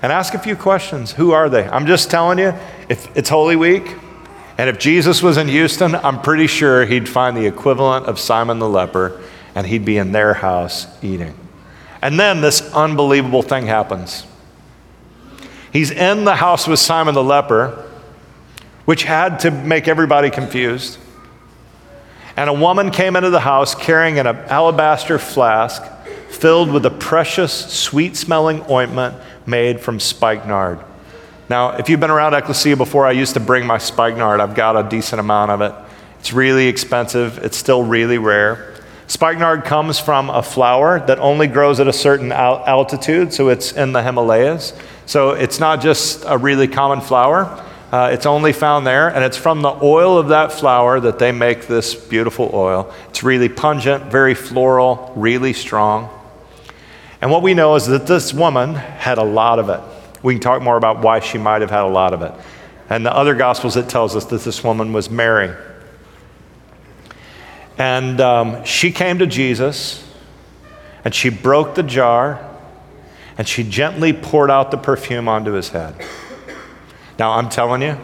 [0.00, 1.12] And ask a few questions.
[1.12, 1.68] Who are they?
[1.68, 2.54] I'm just telling you,
[2.90, 3.94] if it's Holy Week,
[4.58, 8.58] and if Jesus was in Houston, I'm pretty sure he'd find the equivalent of Simon
[8.58, 9.20] the leper,
[9.54, 11.34] and he'd be in their house eating.
[12.02, 14.26] And then this unbelievable thing happens.
[15.72, 17.88] He's in the house with Simon the leper,
[18.86, 20.98] which had to make everybody confused.
[22.36, 25.80] And a woman came into the house carrying an alabaster flask
[26.28, 29.14] filled with a precious, sweet smelling ointment
[29.46, 30.80] made from spikenard.
[31.50, 34.38] Now, if you've been around Ecclesia before, I used to bring my spikenard.
[34.38, 35.74] I've got a decent amount of it.
[36.20, 38.76] It's really expensive, it's still really rare.
[39.08, 43.90] Spikenard comes from a flower that only grows at a certain altitude, so it's in
[43.90, 44.74] the Himalayas.
[45.06, 47.46] So it's not just a really common flower,
[47.90, 51.32] uh, it's only found there, and it's from the oil of that flower that they
[51.32, 52.94] make this beautiful oil.
[53.08, 56.10] It's really pungent, very floral, really strong.
[57.20, 59.80] And what we know is that this woman had a lot of it.
[60.22, 62.32] We can talk more about why she might have had a lot of it.
[62.88, 65.56] And the other Gospels, it tells us that this woman was Mary.
[67.78, 70.06] And um, she came to Jesus
[71.04, 72.46] and she broke the jar
[73.38, 75.94] and she gently poured out the perfume onto his head.
[77.18, 77.96] Now, I'm telling you,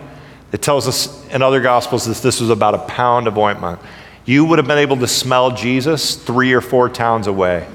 [0.52, 3.80] it tells us in other gospels that this was about a pound of ointment.
[4.24, 7.68] You would have been able to smell Jesus three or four towns away.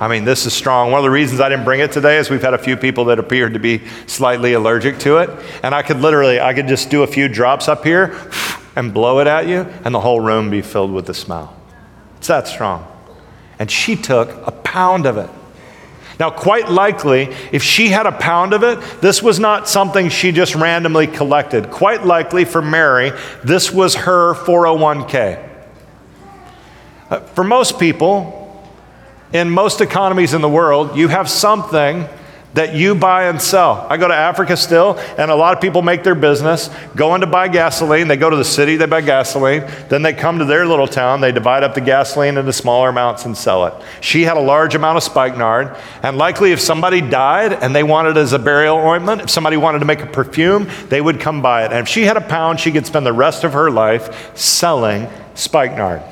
[0.00, 0.92] I mean, this is strong.
[0.92, 3.06] One of the reasons I didn't bring it today is we've had a few people
[3.06, 5.30] that appeared to be slightly allergic to it.
[5.64, 8.16] And I could literally, I could just do a few drops up here
[8.76, 11.56] and blow it at you, and the whole room be filled with the smell.
[12.18, 12.86] It's that strong.
[13.58, 15.28] And she took a pound of it.
[16.20, 20.30] Now, quite likely, if she had a pound of it, this was not something she
[20.30, 21.70] just randomly collected.
[21.70, 23.12] Quite likely for Mary,
[23.44, 25.44] this was her 401k.
[27.10, 28.37] Uh, for most people,
[29.32, 32.08] in most economies in the world, you have something
[32.54, 33.86] that you buy and sell.
[33.90, 37.26] I go to Africa still, and a lot of people make their business going to
[37.26, 38.08] buy gasoline.
[38.08, 39.64] They go to the city, they buy gasoline.
[39.88, 43.26] Then they come to their little town, they divide up the gasoline into smaller amounts
[43.26, 43.74] and sell it.
[44.00, 48.16] She had a large amount of spikenard, and likely if somebody died and they wanted
[48.16, 51.42] it as a burial ointment, if somebody wanted to make a perfume, they would come
[51.42, 51.70] buy it.
[51.70, 55.06] And if she had a pound, she could spend the rest of her life selling
[55.34, 56.02] spikenard.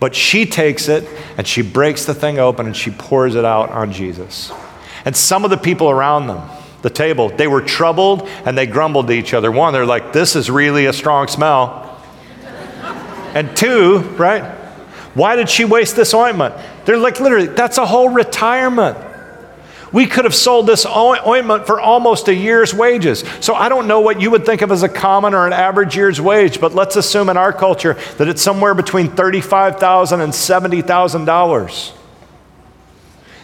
[0.00, 3.70] But she takes it and she breaks the thing open and she pours it out
[3.70, 4.52] on Jesus.
[5.04, 6.48] And some of the people around them,
[6.82, 9.50] the table, they were troubled and they grumbled to each other.
[9.50, 12.00] One, they're like, this is really a strong smell.
[13.34, 14.56] and two, right?
[15.14, 16.54] Why did she waste this ointment?
[16.84, 18.96] They're like, literally, that's a whole retirement.
[19.92, 23.24] We could have sold this ointment for almost a year's wages.
[23.40, 25.96] So I don't know what you would think of as a common or an average
[25.96, 31.94] year's wage, but let's assume in our culture that it's somewhere between $35,000 and $70,000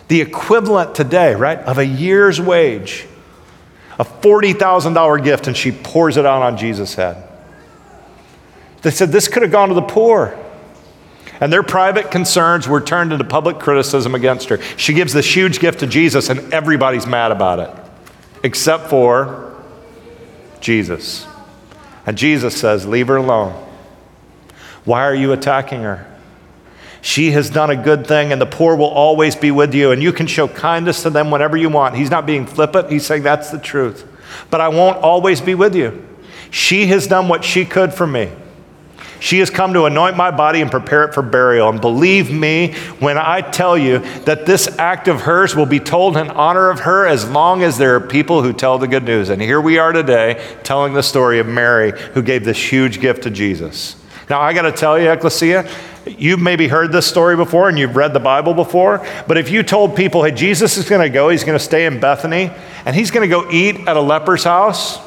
[0.08, 3.06] the equivalent today, right, of a year's wage,
[3.98, 7.28] a $40,000 gift, and she pours it out on Jesus' head.
[8.82, 10.38] They said this could have gone to the poor.
[11.40, 14.62] And their private concerns were turned into public criticism against her.
[14.76, 17.70] She gives this huge gift to Jesus, and everybody's mad about it,
[18.42, 19.54] except for
[20.60, 21.26] Jesus.
[22.06, 23.52] And Jesus says, Leave her alone.
[24.84, 26.10] Why are you attacking her?
[27.00, 30.02] She has done a good thing, and the poor will always be with you, and
[30.02, 31.96] you can show kindness to them whenever you want.
[31.96, 34.06] He's not being flippant, he's saying that's the truth.
[34.50, 36.06] But I won't always be with you.
[36.50, 38.30] She has done what she could for me.
[39.20, 41.68] She has come to anoint my body and prepare it for burial.
[41.68, 46.16] And believe me when I tell you that this act of hers will be told
[46.16, 49.30] in honor of her as long as there are people who tell the good news.
[49.30, 53.22] And here we are today telling the story of Mary who gave this huge gift
[53.22, 53.96] to Jesus.
[54.30, 55.68] Now, I got to tell you, Ecclesia,
[56.06, 59.62] you've maybe heard this story before and you've read the Bible before, but if you
[59.62, 62.50] told people, hey, Jesus is going to go, he's going to stay in Bethany,
[62.86, 64.98] and he's going to go eat at a leper's house,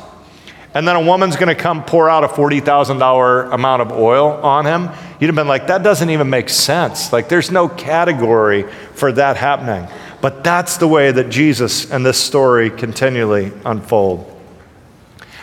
[0.78, 4.64] and then a woman's going to come pour out a $40,000 amount of oil on
[4.64, 7.12] him, you'd have been like, that doesn't even make sense.
[7.12, 8.62] Like, there's no category
[8.94, 9.90] for that happening.
[10.22, 14.32] But that's the way that Jesus and this story continually unfold.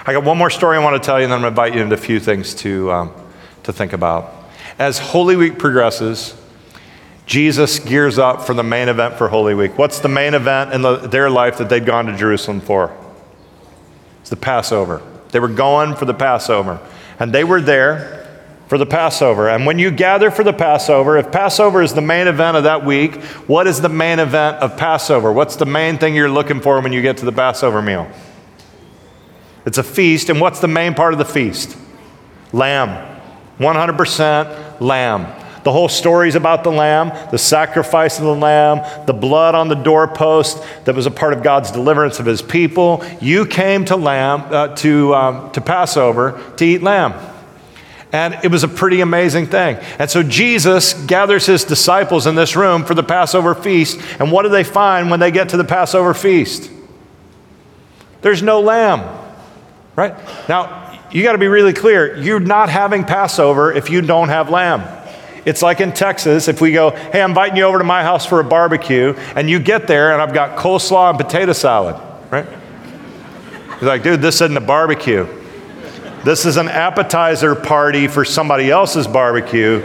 [0.07, 1.61] I got one more story I want to tell you, and then I'm going to
[1.61, 3.15] invite you into a few things to, um,
[3.65, 4.33] to think about.
[4.79, 6.41] As Holy Week progresses,
[7.27, 9.77] Jesus gears up for the main event for Holy Week.
[9.79, 12.97] What's the main event in the, their life that they'd gone to Jerusalem for?
[14.21, 15.03] It's the Passover.
[15.35, 16.79] They were going for the Passover.
[17.19, 18.25] And they were there
[18.69, 19.49] for the Passover.
[19.49, 22.85] And when you gather for the Passover, if Passover is the main event of that
[22.85, 23.17] week,
[23.49, 25.33] what is the main event of Passover?
[25.33, 28.09] What's the main thing you're looking for when you get to the Passover meal?
[29.67, 30.31] It's a feast.
[30.31, 31.77] And what's the main part of the feast?
[32.53, 33.21] Lamb.
[33.59, 35.44] 100% lamb.
[35.65, 39.69] The whole story is about the lamb, the sacrifice of the lamb, the blood on
[39.69, 43.03] the doorpost that was a part of God's deliverance of his people.
[43.21, 47.15] You came to lamb uh, to, um, to Passover to eat lamb.
[48.13, 49.77] And it was a pretty amazing thing.
[49.99, 53.99] And so Jesus gathers his disciples in this room for the Passover feast.
[54.21, 56.71] And what do they find when they get to the Passover feast?
[58.21, 59.01] There's no lamb,
[59.97, 60.15] right?
[60.49, 62.17] Now, you got to be really clear.
[62.17, 65.04] You're not having Passover if you don't have lamb.
[65.45, 68.25] It's like in Texas, if we go, hey, I'm inviting you over to my house
[68.25, 71.97] for a barbecue, and you get there and I've got coleslaw and potato salad,
[72.31, 72.47] right?
[73.81, 75.27] You're like, dude, this isn't a barbecue.
[76.25, 79.81] This is an appetizer party for somebody else's barbecue,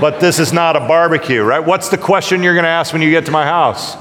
[0.00, 1.60] but this is not a barbecue, right?
[1.60, 3.96] What's the question you're going to ask when you get to my house?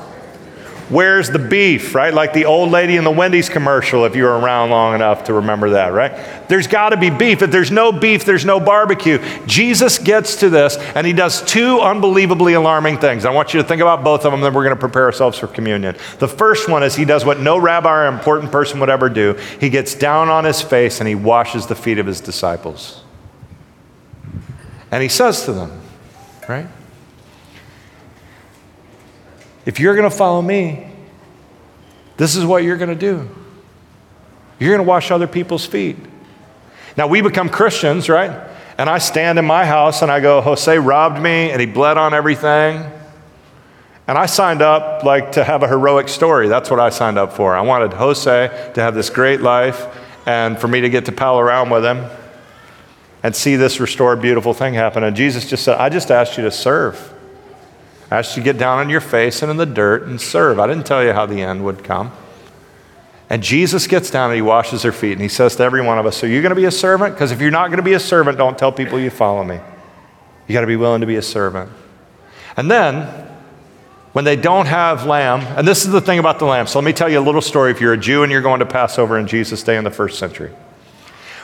[0.90, 2.14] Where's the beef, right?
[2.14, 5.34] Like the old lady in the Wendy's commercial, if you were around long enough to
[5.34, 6.14] remember that, right?
[6.48, 7.42] There's got to be beef.
[7.42, 9.18] If there's no beef, there's no barbecue.
[9.48, 13.26] Jesus gets to this, and he does two unbelievably alarming things.
[13.26, 15.40] I want you to think about both of them, then we're going to prepare ourselves
[15.40, 15.96] for communion.
[16.20, 19.36] The first one is he does what no rabbi or important person would ever do
[19.60, 23.02] he gets down on his face and he washes the feet of his disciples.
[24.92, 25.82] And he says to them,
[26.48, 26.68] right?
[29.66, 30.92] If you're going to follow me,
[32.18, 33.28] this is what you're going to do.
[34.60, 35.98] You're going to wash other people's feet.
[36.98, 38.32] Now, we become Christians, right?
[38.78, 41.98] And I stand in my house and I go, Jose robbed me and he bled
[41.98, 42.92] on everything.
[44.08, 46.48] And I signed up like to have a heroic story.
[46.48, 47.56] That's what I signed up for.
[47.56, 49.88] I wanted Jose to have this great life
[50.28, 52.06] and for me to get to pal around with him
[53.24, 55.04] and see this restored, beautiful thing happen.
[55.04, 57.15] And Jesus just said, I just asked you to serve.
[58.12, 60.60] I asked you to get down on your face and in the dirt and serve.
[60.60, 62.12] I didn't tell you how the end would come.
[63.30, 65.98] And Jesus gets down and he washes their feet and he says to every one
[65.98, 67.16] of us, So you're going to be a servant?
[67.16, 69.60] Because if you're not going to be a servant, don't tell people you follow me.
[70.48, 71.72] You got to be willing to be a servant.
[72.56, 73.26] And then,
[74.14, 76.68] when they don't have lamb, and this is the thing about the lamb.
[76.68, 78.60] So let me tell you a little story if you're a Jew and you're going
[78.60, 80.52] to Passover in Jesus' day in the first century.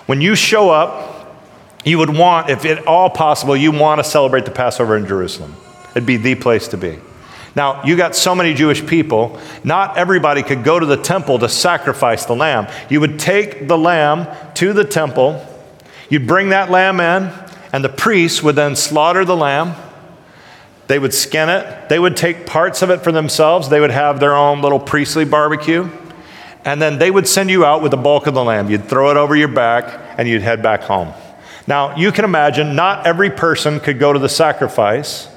[0.05, 1.41] When you show up,
[1.83, 5.55] you would want, if at all possible, you want to celebrate the Passover in Jerusalem.
[5.91, 6.99] It'd be the place to be.
[7.55, 11.49] Now, you got so many Jewish people, not everybody could go to the temple to
[11.49, 12.67] sacrifice the lamb.
[12.89, 15.45] You would take the lamb to the temple,
[16.09, 17.31] you'd bring that lamb in,
[17.73, 19.75] and the priests would then slaughter the lamb.
[20.87, 24.19] They would skin it, they would take parts of it for themselves, they would have
[24.19, 25.89] their own little priestly barbecue,
[26.63, 28.69] and then they would send you out with the bulk of the lamb.
[28.69, 31.13] You'd throw it over your back, and you'd head back home.
[31.67, 35.27] Now, you can imagine not every person could go to the sacrifice.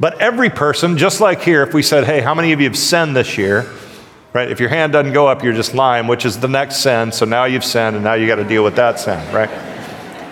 [0.00, 2.76] But every person, just like here, if we said, hey, how many of you have
[2.78, 3.70] sinned this year?
[4.32, 4.50] Right?
[4.50, 7.12] If your hand doesn't go up, you're just lying, which is the next sin.
[7.12, 9.50] So now you've sinned, and now you got to deal with that sin, right?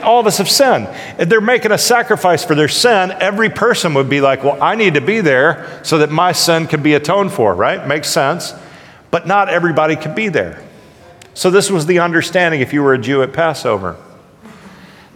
[0.03, 0.89] All of us have sinned.
[1.21, 4.75] If they're making a sacrifice for their sin, every person would be like, well, I
[4.75, 7.87] need to be there so that my sin can be atoned for, right?
[7.87, 8.53] Makes sense.
[9.13, 10.61] But not everybody could be there.
[11.35, 13.97] So this was the understanding if you were a Jew at Passover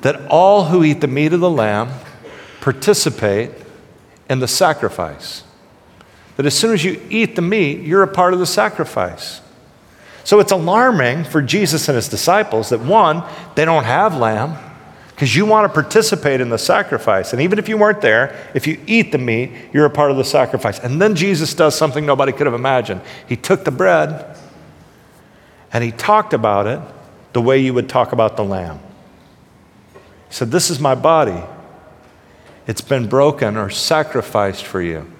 [0.03, 1.91] that all who eat the meat of the lamb
[2.61, 3.51] participate
[4.29, 5.43] in the sacrifice.
[6.37, 9.41] That as soon as you eat the meat, you're a part of the sacrifice.
[10.25, 13.23] So it's alarming for Jesus and his disciples that one,
[13.55, 14.59] they don't have lamb
[15.17, 17.33] because you want to participate in the sacrifice.
[17.33, 20.19] And even if you weren't there, if you eat the meat, you're a part of
[20.19, 20.79] the sacrifice.
[20.79, 23.01] And then Jesus does something nobody could have imagined.
[23.27, 24.37] He took the bread
[25.73, 26.81] and he talked about it
[27.33, 28.81] the way you would talk about the lamb.
[30.29, 31.43] He said, This is my body.
[32.67, 35.11] It's been broken or sacrificed for you.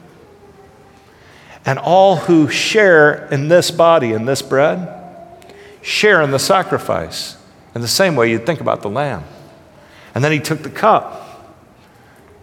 [1.65, 4.93] And all who share in this body, in this bread,
[5.83, 7.37] share in the sacrifice
[7.75, 9.25] in the same way you'd think about the lamb.
[10.15, 11.55] And then he took the cup,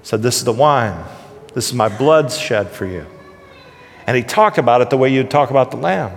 [0.03, 1.03] said, This is the wine.
[1.53, 3.05] This is my blood shed for you.
[4.05, 6.11] And he talked about it the way you'd talk about the lamb.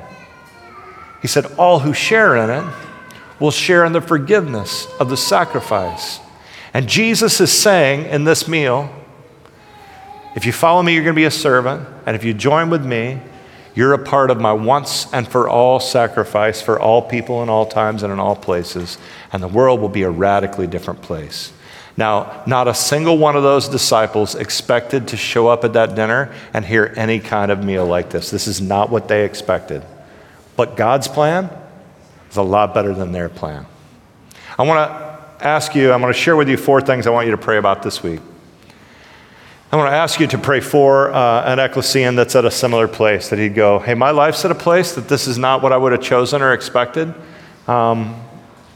[1.22, 2.74] He said, All who share in it
[3.40, 6.20] will share in the forgiveness of the sacrifice.
[6.76, 8.90] And Jesus is saying in this meal,
[10.34, 11.88] if you follow me, you're going to be a servant.
[12.04, 13.18] And if you join with me,
[13.74, 17.64] you're a part of my once and for all sacrifice for all people in all
[17.64, 18.98] times and in all places,
[19.32, 21.50] and the world will be a radically different place.
[21.96, 26.30] Now, not a single one of those disciples expected to show up at that dinner
[26.52, 28.30] and hear any kind of meal like this.
[28.30, 29.82] This is not what they expected.
[30.56, 31.48] But God's plan
[32.30, 33.64] is a lot better than their plan.
[34.58, 35.05] I want to
[35.40, 37.58] ask you, I'm going to share with you four things I want you to pray
[37.58, 38.20] about this week.
[39.72, 42.86] I want to ask you to pray for uh, an ecclesian that's at a similar
[42.86, 45.72] place, that he'd go, Hey, my life's at a place that this is not what
[45.72, 47.12] I would have chosen or expected,
[47.66, 48.22] um,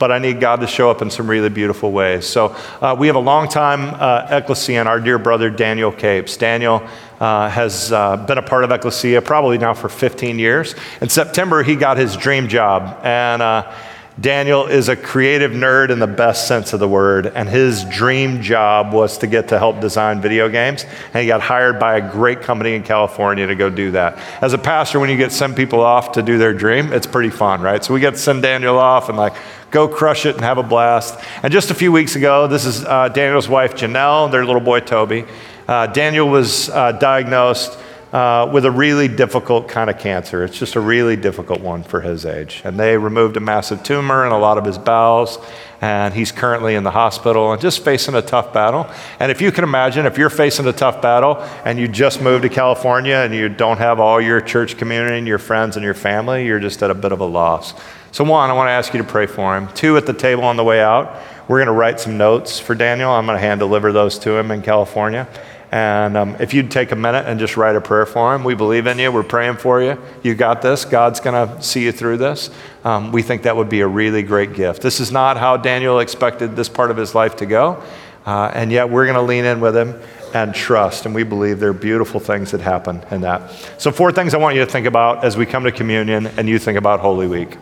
[0.00, 2.26] but I need God to show up in some really beautiful ways.
[2.26, 6.36] So uh, we have a long-time uh, ecclesian, our dear brother Daniel Capes.
[6.36, 6.82] Daniel
[7.20, 10.74] uh, has uh, been a part of Ecclesia probably now for 15 years.
[11.00, 13.72] In September, he got his dream job, and uh,
[14.18, 18.42] Daniel is a creative nerd in the best sense of the word, and his dream
[18.42, 20.84] job was to get to help design video games.
[21.14, 24.18] And he got hired by a great company in California to go do that.
[24.42, 27.30] As a pastor, when you get send people off to do their dream, it's pretty
[27.30, 27.82] fun, right?
[27.82, 29.34] So we get to send Daniel off and like
[29.70, 31.18] go crush it and have a blast.
[31.42, 34.60] And just a few weeks ago, this is uh, Daniel's wife Janelle, and their little
[34.60, 35.24] boy Toby.
[35.68, 37.78] Uh, Daniel was uh, diagnosed
[38.12, 40.42] uh, with a really difficult kind of cancer.
[40.42, 42.62] It's just a really difficult one for his age.
[42.64, 45.38] And they removed a massive tumor in a lot of his bowels,
[45.80, 48.90] and he's currently in the hospital and just facing a tough battle.
[49.20, 52.42] And if you can imagine, if you're facing a tough battle and you just moved
[52.42, 55.94] to California and you don't have all your church community and your friends and your
[55.94, 57.74] family, you're just at a bit of a loss.
[58.12, 59.68] So, one, I want to ask you to pray for him.
[59.72, 62.74] Two, at the table on the way out, we're going to write some notes for
[62.74, 63.12] Daniel.
[63.12, 65.28] I'm going to hand deliver those to him in California.
[65.72, 68.54] And um, if you'd take a minute and just write a prayer for him, we
[68.54, 69.12] believe in you.
[69.12, 70.02] We're praying for you.
[70.22, 70.84] You got this.
[70.84, 72.50] God's going to see you through this.
[72.82, 74.82] Um, we think that would be a really great gift.
[74.82, 77.82] This is not how Daniel expected this part of his life to go.
[78.26, 80.00] Uh, and yet we're going to lean in with him
[80.34, 81.06] and trust.
[81.06, 83.50] And we believe there are beautiful things that happen in that.
[83.78, 86.48] So, four things I want you to think about as we come to communion and
[86.48, 87.56] you think about Holy Week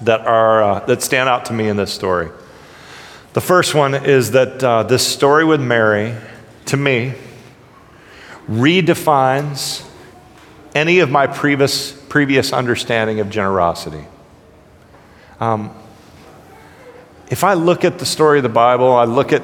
[0.00, 2.30] that, are, uh, that stand out to me in this story.
[3.34, 6.14] The first one is that uh, this story with Mary
[6.72, 7.12] to me,
[8.48, 9.86] redefines
[10.74, 14.06] any of my previous, previous understanding of generosity.
[15.38, 15.70] Um,
[17.28, 19.42] if I look at the story of the Bible, I look at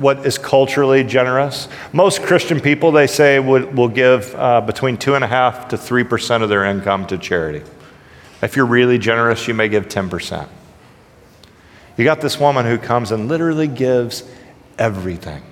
[0.00, 1.68] what is culturally generous.
[1.92, 6.64] Most Christian people, they say, would, will give uh, between 2.5 to 3% of their
[6.64, 7.62] income to charity.
[8.40, 10.48] If you're really generous, you may give 10%.
[11.98, 14.22] You got this woman who comes and literally gives
[14.78, 15.42] everything.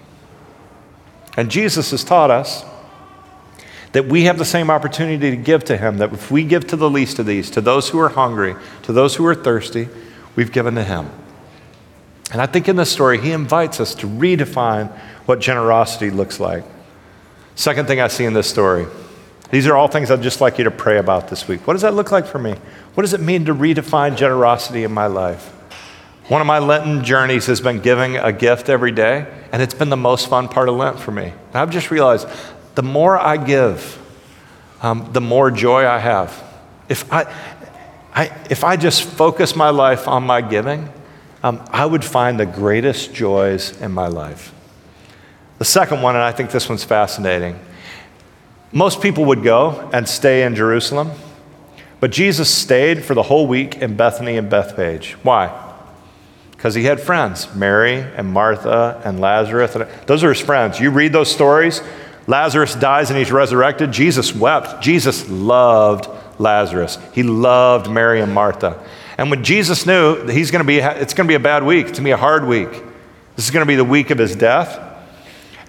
[1.37, 2.64] And Jesus has taught us
[3.93, 6.76] that we have the same opportunity to give to Him, that if we give to
[6.76, 9.89] the least of these, to those who are hungry, to those who are thirsty,
[10.37, 11.11] we've given to Him.
[12.31, 14.91] And I think in this story, He invites us to redefine
[15.26, 16.64] what generosity looks like.
[17.55, 18.87] Second thing I see in this story,
[19.51, 21.66] these are all things I'd just like you to pray about this week.
[21.66, 22.55] What does that look like for me?
[22.95, 25.53] What does it mean to redefine generosity in my life?
[26.29, 29.89] One of my Lenten journeys has been giving a gift every day, and it's been
[29.89, 31.24] the most fun part of Lent for me.
[31.24, 32.29] And I've just realized
[32.74, 33.99] the more I give,
[34.83, 36.45] um, the more joy I have.
[36.91, 37.35] If I,
[38.14, 40.93] I, if I just focus my life on my giving,
[41.43, 44.53] um, I would find the greatest joys in my life.
[45.57, 47.59] The second one, and I think this one's fascinating.
[48.70, 51.11] Most people would go and stay in Jerusalem,
[52.01, 55.14] but Jesus stayed for the whole week in Bethany and Bethphage.
[55.22, 55.64] Why?
[56.59, 59.76] Because he had friends Mary and Martha and Lazarus.
[60.06, 60.80] Those are his friends.
[60.80, 61.80] You read those stories.
[62.26, 63.92] Lazarus dies and he's resurrected.
[63.92, 64.82] Jesus wept.
[64.82, 66.09] Jesus loved
[66.40, 66.98] Lazarus.
[67.12, 68.84] He loved Mary and Martha.
[69.16, 71.62] And when Jesus knew that he's going to be, it's going to be a bad
[71.62, 72.70] week, it's going to be a hard week.
[73.36, 74.80] This is going to be the week of his death.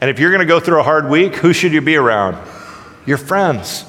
[0.02, 2.36] And if you're going to go through a hard week, who should you be around?
[3.06, 3.86] Your friends.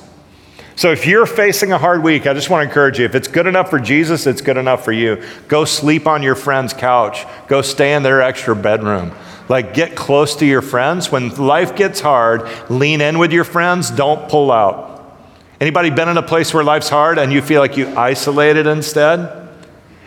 [0.80, 3.28] So if you're facing a hard week, I just want to encourage you if it's
[3.28, 5.22] good enough for Jesus, it's good enough for you.
[5.46, 9.12] Go sleep on your friend's couch, go stay in their extra bedroom.
[9.50, 11.12] Like, get close to your friends.
[11.12, 15.20] When life gets hard, lean in with your friends, don't pull out.
[15.60, 19.50] Anybody been in a place where life's hard and you feel like you isolated instead?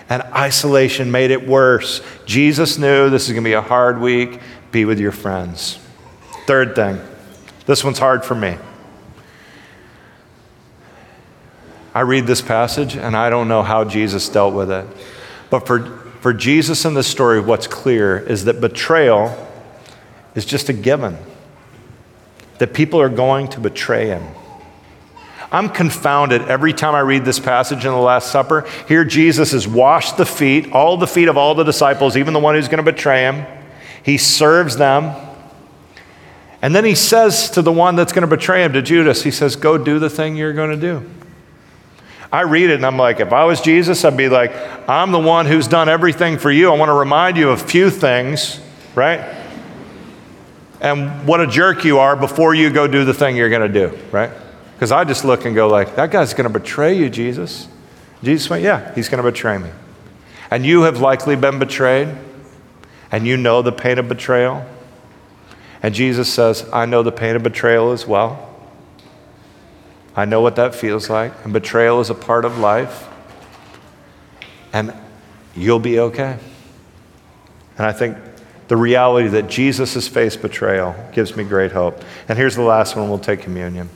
[0.10, 2.02] And isolation made it worse.
[2.26, 4.40] Jesus knew this is going to be a hard week.
[4.72, 5.78] Be with your friends.
[6.48, 7.00] Third thing,
[7.68, 8.58] this one's hard for me.
[11.94, 14.88] I read this passage and I don't know how Jesus dealt with it.
[15.50, 15.86] But for,
[16.22, 19.38] for Jesus in this story, what's clear is that betrayal
[20.34, 21.18] is just a given,
[22.58, 24.24] that people are going to betray him.
[25.52, 28.68] I'm confounded every time I read this passage in the Last Supper.
[28.88, 32.40] Here, Jesus has washed the feet, all the feet of all the disciples, even the
[32.40, 33.46] one who's going to betray him.
[34.02, 35.16] He serves them.
[36.64, 39.30] And then he says to the one that's going to betray him, to Judas, he
[39.30, 41.08] says, Go do the thing you're going to do.
[42.34, 44.52] I read it and I'm like, if I was Jesus, I'd be like,
[44.90, 46.74] I'm the one who's done everything for you.
[46.74, 48.60] I want to remind you of a few things,
[48.96, 49.22] right?
[50.82, 53.88] And what a jerk you are before you go do the thing you're going to
[53.88, 54.32] do, right?
[54.74, 57.68] Because I just look and go like, that guy's going to betray you, Jesus.
[58.24, 59.70] Jesus went, yeah, he's going to betray me.
[60.50, 62.10] And you have likely been betrayed,
[63.12, 64.66] and you know the pain of betrayal.
[65.84, 68.53] And Jesus says, I know the pain of betrayal as well.
[70.16, 71.34] I know what that feels like.
[71.44, 73.08] And betrayal is a part of life.
[74.72, 74.94] And
[75.56, 76.38] you'll be okay.
[77.78, 78.18] And I think
[78.68, 82.02] the reality that Jesus has faced betrayal gives me great hope.
[82.28, 83.90] And here's the last one we'll take communion.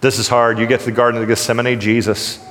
[0.00, 0.58] This is hard.
[0.58, 2.44] You get to the Garden of Gethsemane, Jesus,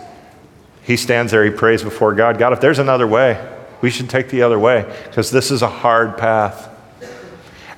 [0.84, 3.45] he stands there, he prays before God God, if there's another way,
[3.82, 6.68] we should take the other way because this is a hard path.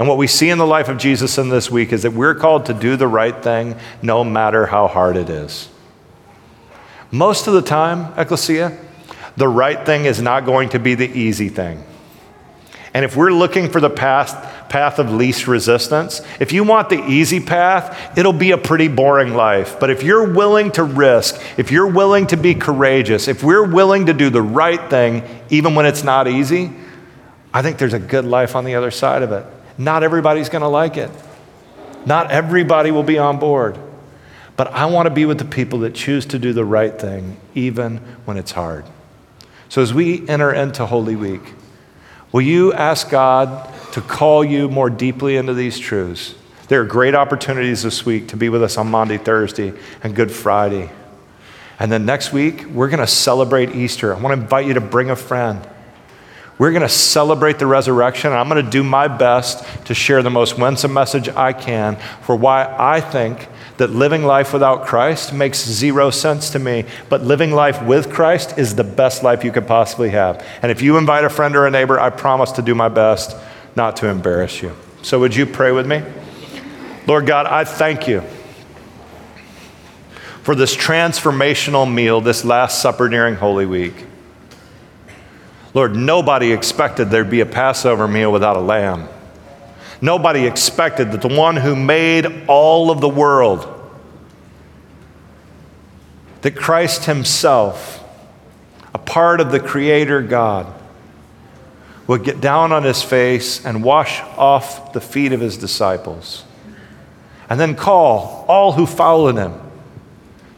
[0.01, 2.33] And what we see in the life of Jesus in this week is that we're
[2.33, 5.69] called to do the right thing no matter how hard it is.
[7.11, 8.75] Most of the time, Ecclesia,
[9.37, 11.83] the right thing is not going to be the easy thing.
[12.95, 17.07] And if we're looking for the path, path of least resistance, if you want the
[17.07, 19.79] easy path, it'll be a pretty boring life.
[19.79, 24.07] But if you're willing to risk, if you're willing to be courageous, if we're willing
[24.07, 25.21] to do the right thing,
[25.51, 26.73] even when it's not easy,
[27.53, 29.45] I think there's a good life on the other side of it.
[29.83, 31.09] Not everybody's going to like it.
[32.05, 33.77] Not everybody will be on board.
[34.55, 37.37] But I want to be with the people that choose to do the right thing,
[37.55, 38.85] even when it's hard.
[39.69, 41.41] So as we enter into Holy Week,
[42.31, 46.35] will you ask God to call you more deeply into these truths?
[46.67, 49.73] There are great opportunities this week to be with us on Maundy, Thursday,
[50.03, 50.91] and Good Friday.
[51.79, 54.13] And then next week, we're going to celebrate Easter.
[54.13, 55.67] I want to invite you to bring a friend.
[56.61, 60.21] We're going to celebrate the resurrection, and I'm going to do my best to share
[60.21, 63.47] the most winsome message I can for why I think
[63.77, 68.59] that living life without Christ makes zero sense to me, but living life with Christ
[68.59, 70.45] is the best life you could possibly have.
[70.61, 73.35] And if you invite a friend or a neighbor, I promise to do my best
[73.75, 74.75] not to embarrass you.
[75.01, 76.03] So, would you pray with me?
[77.07, 78.21] Lord God, I thank you
[80.43, 84.05] for this transformational meal, this Last Supper during Holy Week.
[85.73, 89.07] Lord, nobody expected there'd be a Passover meal without a lamb.
[90.01, 93.67] Nobody expected that the one who made all of the world,
[96.41, 98.03] that Christ Himself,
[98.93, 100.73] a part of the Creator God,
[102.07, 106.43] would get down on His face and wash off the feet of His disciples,
[107.49, 109.53] and then call all who followed Him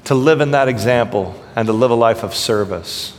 [0.05, 3.16] to live in that example and to live a life of service.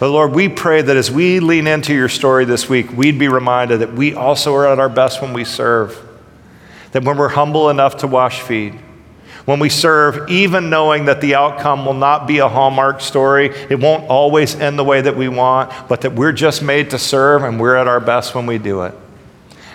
[0.00, 3.28] But Lord, we pray that as we lean into your story this week, we'd be
[3.28, 5.96] reminded that we also are at our best when we serve.
[6.92, 8.74] That when we're humble enough to wash feet,
[9.44, 13.78] when we serve, even knowing that the outcome will not be a hallmark story, it
[13.78, 17.42] won't always end the way that we want, but that we're just made to serve
[17.42, 18.94] and we're at our best when we do it.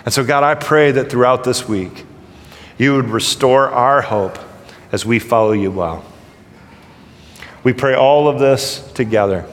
[0.04, 2.04] And so, God, I pray that throughout this week,
[2.78, 4.38] you would restore our hope
[4.90, 6.04] as we follow you well.
[7.62, 9.46] We pray all of this together.